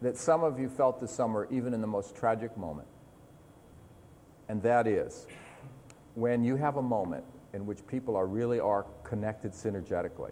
that 0.02 0.18
some 0.18 0.44
of 0.44 0.60
you 0.60 0.70
felt 0.70 1.00
this 1.00 1.12
summer, 1.12 1.48
even 1.52 1.74
in 1.74 1.82
the 1.82 1.88
most 1.88 2.16
tragic 2.16 2.56
moment. 2.58 2.88
And 4.48 4.64
that 4.64 4.88
is 4.88 5.28
when 6.16 6.44
you 6.44 6.56
have 6.56 6.78
a 6.78 6.82
moment 6.82 7.24
in 7.54 7.66
which 7.66 7.86
people 7.88 8.16
are 8.16 8.28
really 8.28 8.60
are 8.60 8.86
connected 9.04 9.52
synergetically, 9.52 10.32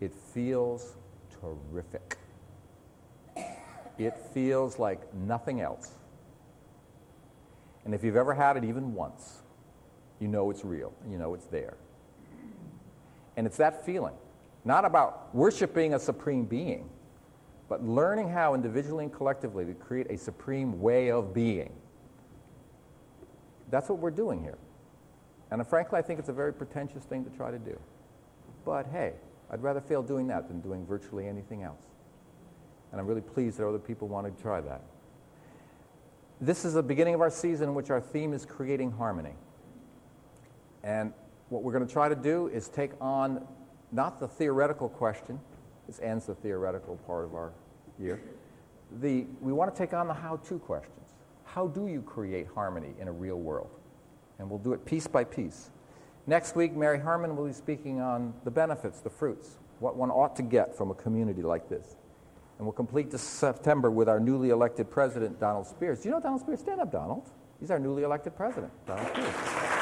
it 0.00 0.12
feels 0.14 0.96
terrific. 1.40 2.18
It 3.98 4.16
feels 4.32 4.78
like 4.78 5.14
nothing 5.14 5.60
else. 5.60 5.90
And 7.84 7.94
if 7.94 8.02
you've 8.02 8.16
ever 8.16 8.34
had 8.34 8.56
it 8.56 8.64
even 8.64 8.94
once, 8.94 9.42
you 10.18 10.28
know 10.28 10.50
it's 10.50 10.64
real, 10.64 10.92
you 11.08 11.18
know 11.18 11.34
it's 11.34 11.46
there. 11.46 11.76
And 13.36 13.46
it's 13.46 13.58
that 13.58 13.84
feeling, 13.84 14.14
not 14.64 14.84
about 14.84 15.34
worshiping 15.34 15.94
a 15.94 15.98
supreme 15.98 16.44
being, 16.44 16.88
but 17.68 17.84
learning 17.84 18.28
how 18.28 18.54
individually 18.54 19.04
and 19.04 19.12
collectively 19.12 19.64
to 19.64 19.74
create 19.74 20.06
a 20.10 20.16
supreme 20.16 20.80
way 20.80 21.10
of 21.10 21.34
being. 21.34 21.72
That's 23.70 23.88
what 23.88 23.98
we're 23.98 24.10
doing 24.10 24.42
here. 24.42 24.58
And 25.50 25.66
frankly, 25.66 25.98
I 25.98 26.02
think 26.02 26.18
it's 26.18 26.28
a 26.28 26.32
very 26.32 26.52
pretentious 26.52 27.04
thing 27.04 27.24
to 27.24 27.30
try 27.30 27.50
to 27.50 27.58
do. 27.58 27.78
But 28.64 28.86
hey, 28.86 29.14
I'd 29.50 29.62
rather 29.62 29.80
fail 29.80 30.02
doing 30.02 30.26
that 30.28 30.48
than 30.48 30.60
doing 30.60 30.86
virtually 30.86 31.28
anything 31.28 31.62
else. 31.62 31.82
And 32.90 33.00
I'm 33.00 33.06
really 33.06 33.20
pleased 33.20 33.58
that 33.58 33.66
other 33.66 33.78
people 33.78 34.08
want 34.08 34.26
to 34.26 34.42
try 34.42 34.60
that. 34.60 34.82
This 36.40 36.64
is 36.64 36.74
the 36.74 36.82
beginning 36.82 37.14
of 37.14 37.20
our 37.20 37.30
season 37.30 37.70
in 37.70 37.74
which 37.74 37.90
our 37.90 38.00
theme 38.00 38.32
is 38.32 38.44
creating 38.44 38.92
harmony. 38.92 39.34
And 40.82 41.12
what 41.48 41.62
we're 41.62 41.72
going 41.72 41.86
to 41.86 41.92
try 41.92 42.08
to 42.08 42.14
do 42.14 42.48
is 42.48 42.68
take 42.68 42.92
on 43.00 43.46
not 43.94 44.18
the 44.18 44.26
theoretical 44.26 44.88
question, 44.88 45.40
this 45.86 46.00
ends 46.00 46.26
the 46.26 46.34
theoretical 46.34 46.96
part 47.06 47.24
of 47.24 47.34
our 47.34 47.52
year. 47.98 48.20
The, 49.00 49.26
we 49.40 49.52
want 49.52 49.72
to 49.72 49.78
take 49.78 49.94
on 49.94 50.08
the 50.08 50.14
how 50.14 50.36
to 50.36 50.58
questions. 50.58 51.14
How 51.44 51.68
do 51.68 51.86
you 51.86 52.02
create 52.02 52.48
harmony 52.54 52.94
in 53.00 53.06
a 53.06 53.12
real 53.12 53.38
world? 53.38 53.70
And 54.38 54.50
we'll 54.50 54.58
do 54.58 54.72
it 54.72 54.84
piece 54.84 55.06
by 55.06 55.22
piece. 55.22 55.70
Next 56.26 56.56
week, 56.56 56.74
Mary 56.74 56.98
Harmon 56.98 57.36
will 57.36 57.46
be 57.46 57.52
speaking 57.52 58.00
on 58.00 58.34
the 58.44 58.50
benefits, 58.50 59.00
the 59.00 59.10
fruits, 59.10 59.58
what 59.78 59.94
one 59.94 60.10
ought 60.10 60.34
to 60.36 60.42
get 60.42 60.76
from 60.76 60.90
a 60.90 60.94
community 60.94 61.42
like 61.42 61.68
this. 61.68 61.96
And 62.58 62.66
we'll 62.66 62.72
complete 62.72 63.10
this 63.10 63.22
September 63.22 63.90
with 63.90 64.08
our 64.08 64.18
newly 64.18 64.50
elected 64.50 64.90
president, 64.90 65.38
Donald 65.38 65.66
Spears. 65.66 66.00
Do 66.00 66.08
you 66.08 66.14
know 66.14 66.20
Donald 66.20 66.40
Spears? 66.40 66.60
Stand 66.60 66.80
up, 66.80 66.90
Donald. 66.90 67.30
He's 67.60 67.70
our 67.70 67.78
newly 67.78 68.02
elected 68.02 68.34
president, 68.36 68.72
Donald 68.86 69.08
Spears. 69.08 69.73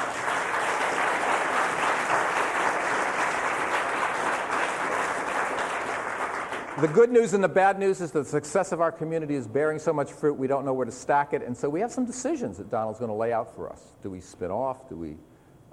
The 6.83 6.89
good 6.89 7.13
news 7.13 7.33
and 7.33 7.41
the 7.41 7.47
bad 7.47 7.79
news 7.79 8.01
is 8.01 8.11
the 8.11 8.25
success 8.25 8.73
of 8.73 8.81
our 8.81 8.91
community 8.91 9.35
is 9.35 9.47
bearing 9.47 9.79
so 9.79 9.93
much 9.93 10.11
fruit 10.11 10.33
we 10.33 10.47
don't 10.47 10.65
know 10.65 10.73
where 10.73 10.85
to 10.85 10.91
stack 10.91 11.31
it. 11.31 11.41
And 11.41 11.55
so 11.55 11.69
we 11.69 11.79
have 11.79 11.93
some 11.93 12.03
decisions 12.03 12.57
that 12.57 12.69
Donald's 12.69 12.99
going 12.99 13.07
to 13.07 13.15
lay 13.15 13.31
out 13.31 13.55
for 13.55 13.71
us. 13.71 13.95
Do 14.03 14.09
we 14.09 14.19
spin 14.19 14.51
off? 14.51 14.89
Do 14.89 14.97
we 14.97 15.15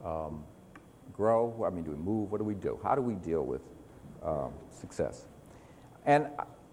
um, 0.05 0.45
grow? 1.13 1.65
I 1.67 1.71
mean, 1.71 1.83
do 1.83 1.91
we 1.91 1.97
move? 1.97 2.31
What 2.31 2.39
do 2.39 2.45
we 2.45 2.55
do? 2.55 2.79
How 2.85 2.95
do 2.95 3.03
we 3.03 3.15
deal 3.15 3.45
with 3.45 3.61
um, 4.23 4.53
success? 4.71 5.27
And 6.07 6.29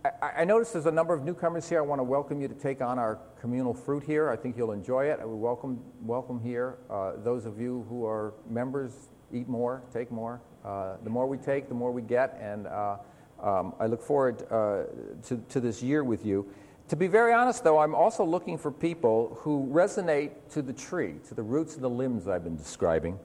I, 0.05 0.41
I 0.41 0.45
noticed 0.45 0.73
there's 0.73 0.85
a 0.85 0.91
number 0.91 1.15
of 1.15 1.23
newcomers 1.23 1.67
here. 1.67 1.79
I 1.79 1.81
want 1.81 1.97
to 1.97 2.03
welcome 2.03 2.39
you 2.39 2.47
to 2.47 2.53
take 2.53 2.79
on 2.79 2.99
our 2.99 3.17
communal 3.41 3.73
fruit 3.73 4.03
here. 4.03 4.29
I 4.29 4.35
think 4.35 4.55
you'll 4.55 4.71
enjoy 4.71 5.05
it. 5.05 5.19
Would 5.19 5.35
welcome, 5.35 5.81
welcome 6.03 6.39
here 6.39 6.77
uh, 6.91 7.13
those 7.23 7.47
of 7.47 7.59
you 7.59 7.87
who 7.89 8.05
are 8.05 8.35
members, 8.47 9.09
eat 9.33 9.47
more, 9.47 9.81
take 9.91 10.11
more. 10.11 10.41
Uh, 10.63 10.97
the 11.03 11.09
more 11.09 11.25
we 11.25 11.39
take, 11.39 11.69
the 11.69 11.73
more 11.73 11.91
we 11.91 12.03
get. 12.03 12.37
And 12.39 12.67
uh, 12.67 12.97
um, 13.41 13.73
I 13.79 13.85
look 13.85 14.01
forward 14.01 14.43
uh, 14.51 14.83
to, 15.27 15.37
to 15.49 15.59
this 15.59 15.81
year 15.83 16.03
with 16.03 16.25
you. 16.25 16.49
To 16.89 16.95
be 16.95 17.07
very 17.07 17.33
honest, 17.33 17.63
though, 17.63 17.79
I'm 17.79 17.93
also 17.93 18.23
looking 18.23 18.57
for 18.57 18.71
people 18.71 19.37
who 19.41 19.69
resonate 19.71 20.31
to 20.51 20.61
the 20.61 20.73
tree, 20.73 21.15
to 21.27 21.33
the 21.33 21.43
roots 21.43 21.75
and 21.75 21.83
the 21.83 21.89
limbs 21.89 22.27
I've 22.27 22.43
been 22.43 22.55
describing. 22.55 23.19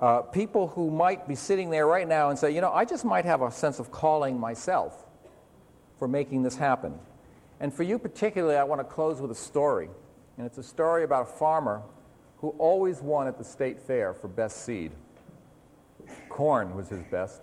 Uh, 0.00 0.22
people 0.22 0.68
who 0.68 0.90
might 0.90 1.26
be 1.26 1.34
sitting 1.34 1.70
there 1.70 1.86
right 1.86 2.06
now 2.06 2.30
and 2.30 2.38
say, 2.38 2.50
you 2.50 2.60
know, 2.60 2.72
I 2.72 2.84
just 2.84 3.04
might 3.04 3.24
have 3.24 3.42
a 3.42 3.50
sense 3.50 3.78
of 3.78 3.90
calling 3.90 4.38
myself 4.38 5.06
for 5.98 6.08
making 6.08 6.42
this 6.42 6.56
happen. 6.56 6.98
And 7.60 7.72
for 7.72 7.82
you 7.82 7.98
particularly, 7.98 8.56
I 8.56 8.64
want 8.64 8.80
to 8.80 8.84
close 8.84 9.20
with 9.20 9.30
a 9.30 9.36
story. 9.36 9.88
And 10.36 10.46
it's 10.46 10.58
a 10.58 10.62
story 10.62 11.04
about 11.04 11.22
a 11.22 11.32
farmer 11.32 11.82
who 12.38 12.50
always 12.58 13.00
won 13.00 13.26
at 13.26 13.38
the 13.38 13.44
state 13.44 13.80
fair 13.80 14.12
for 14.12 14.28
best 14.28 14.64
seed. 14.64 14.92
Corn 16.28 16.74
was 16.76 16.88
his 16.88 17.02
best. 17.04 17.42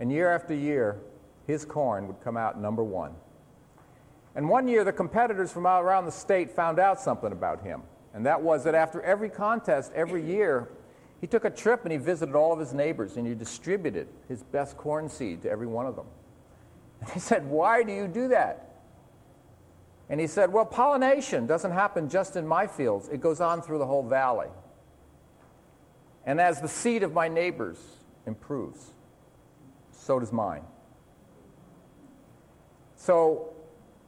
And 0.00 0.10
year 0.10 0.32
after 0.32 0.54
year, 0.54 0.98
his 1.46 1.64
corn 1.64 2.08
would 2.08 2.20
come 2.24 2.36
out 2.36 2.60
number 2.60 2.82
one. 2.82 3.12
And 4.34 4.48
one 4.48 4.66
year, 4.66 4.82
the 4.82 4.92
competitors 4.92 5.52
from 5.52 5.66
all 5.66 5.80
around 5.80 6.06
the 6.06 6.12
state 6.12 6.50
found 6.50 6.78
out 6.78 7.00
something 7.00 7.30
about 7.30 7.62
him. 7.62 7.82
And 8.14 8.24
that 8.26 8.42
was 8.42 8.64
that 8.64 8.74
after 8.74 9.02
every 9.02 9.28
contest, 9.28 9.92
every 9.94 10.24
year, 10.24 10.68
he 11.20 11.26
took 11.26 11.44
a 11.44 11.50
trip 11.50 11.82
and 11.84 11.92
he 11.92 11.98
visited 11.98 12.34
all 12.34 12.52
of 12.52 12.58
his 12.58 12.72
neighbors 12.72 13.16
and 13.16 13.26
he 13.26 13.34
distributed 13.34 14.08
his 14.26 14.42
best 14.42 14.76
corn 14.76 15.08
seed 15.08 15.42
to 15.42 15.50
every 15.50 15.66
one 15.66 15.86
of 15.86 15.96
them. 15.96 16.06
And 17.00 17.10
he 17.10 17.20
said, 17.20 17.46
Why 17.46 17.82
do 17.82 17.92
you 17.92 18.08
do 18.08 18.28
that? 18.28 18.76
And 20.08 20.20
he 20.20 20.26
said, 20.26 20.52
Well, 20.52 20.64
pollination 20.64 21.46
doesn't 21.46 21.72
happen 21.72 22.08
just 22.08 22.36
in 22.36 22.46
my 22.46 22.66
fields, 22.66 23.08
it 23.08 23.20
goes 23.20 23.40
on 23.40 23.62
through 23.62 23.78
the 23.78 23.86
whole 23.86 24.02
valley. 24.02 24.48
And 26.24 26.40
as 26.40 26.60
the 26.60 26.68
seed 26.68 27.02
of 27.02 27.12
my 27.12 27.28
neighbors 27.28 27.78
improves, 28.26 28.92
so 30.10 30.18
does 30.18 30.32
mine. 30.32 30.62
So, 32.96 33.52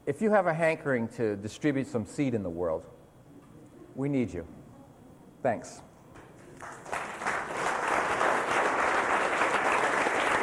if 0.05 0.20
you 0.20 0.32
have 0.32 0.48
a 0.48 0.53
hankering 0.53 1.07
to 1.11 1.36
distribute 1.36 1.86
some 1.86 2.07
seed 2.07 2.34
in 2.34 2.42
the 2.42 2.50
world, 2.50 2.86
we 3.94 4.09
need 4.09 4.34
you. 4.34 4.44
Thanks. 5.44 5.80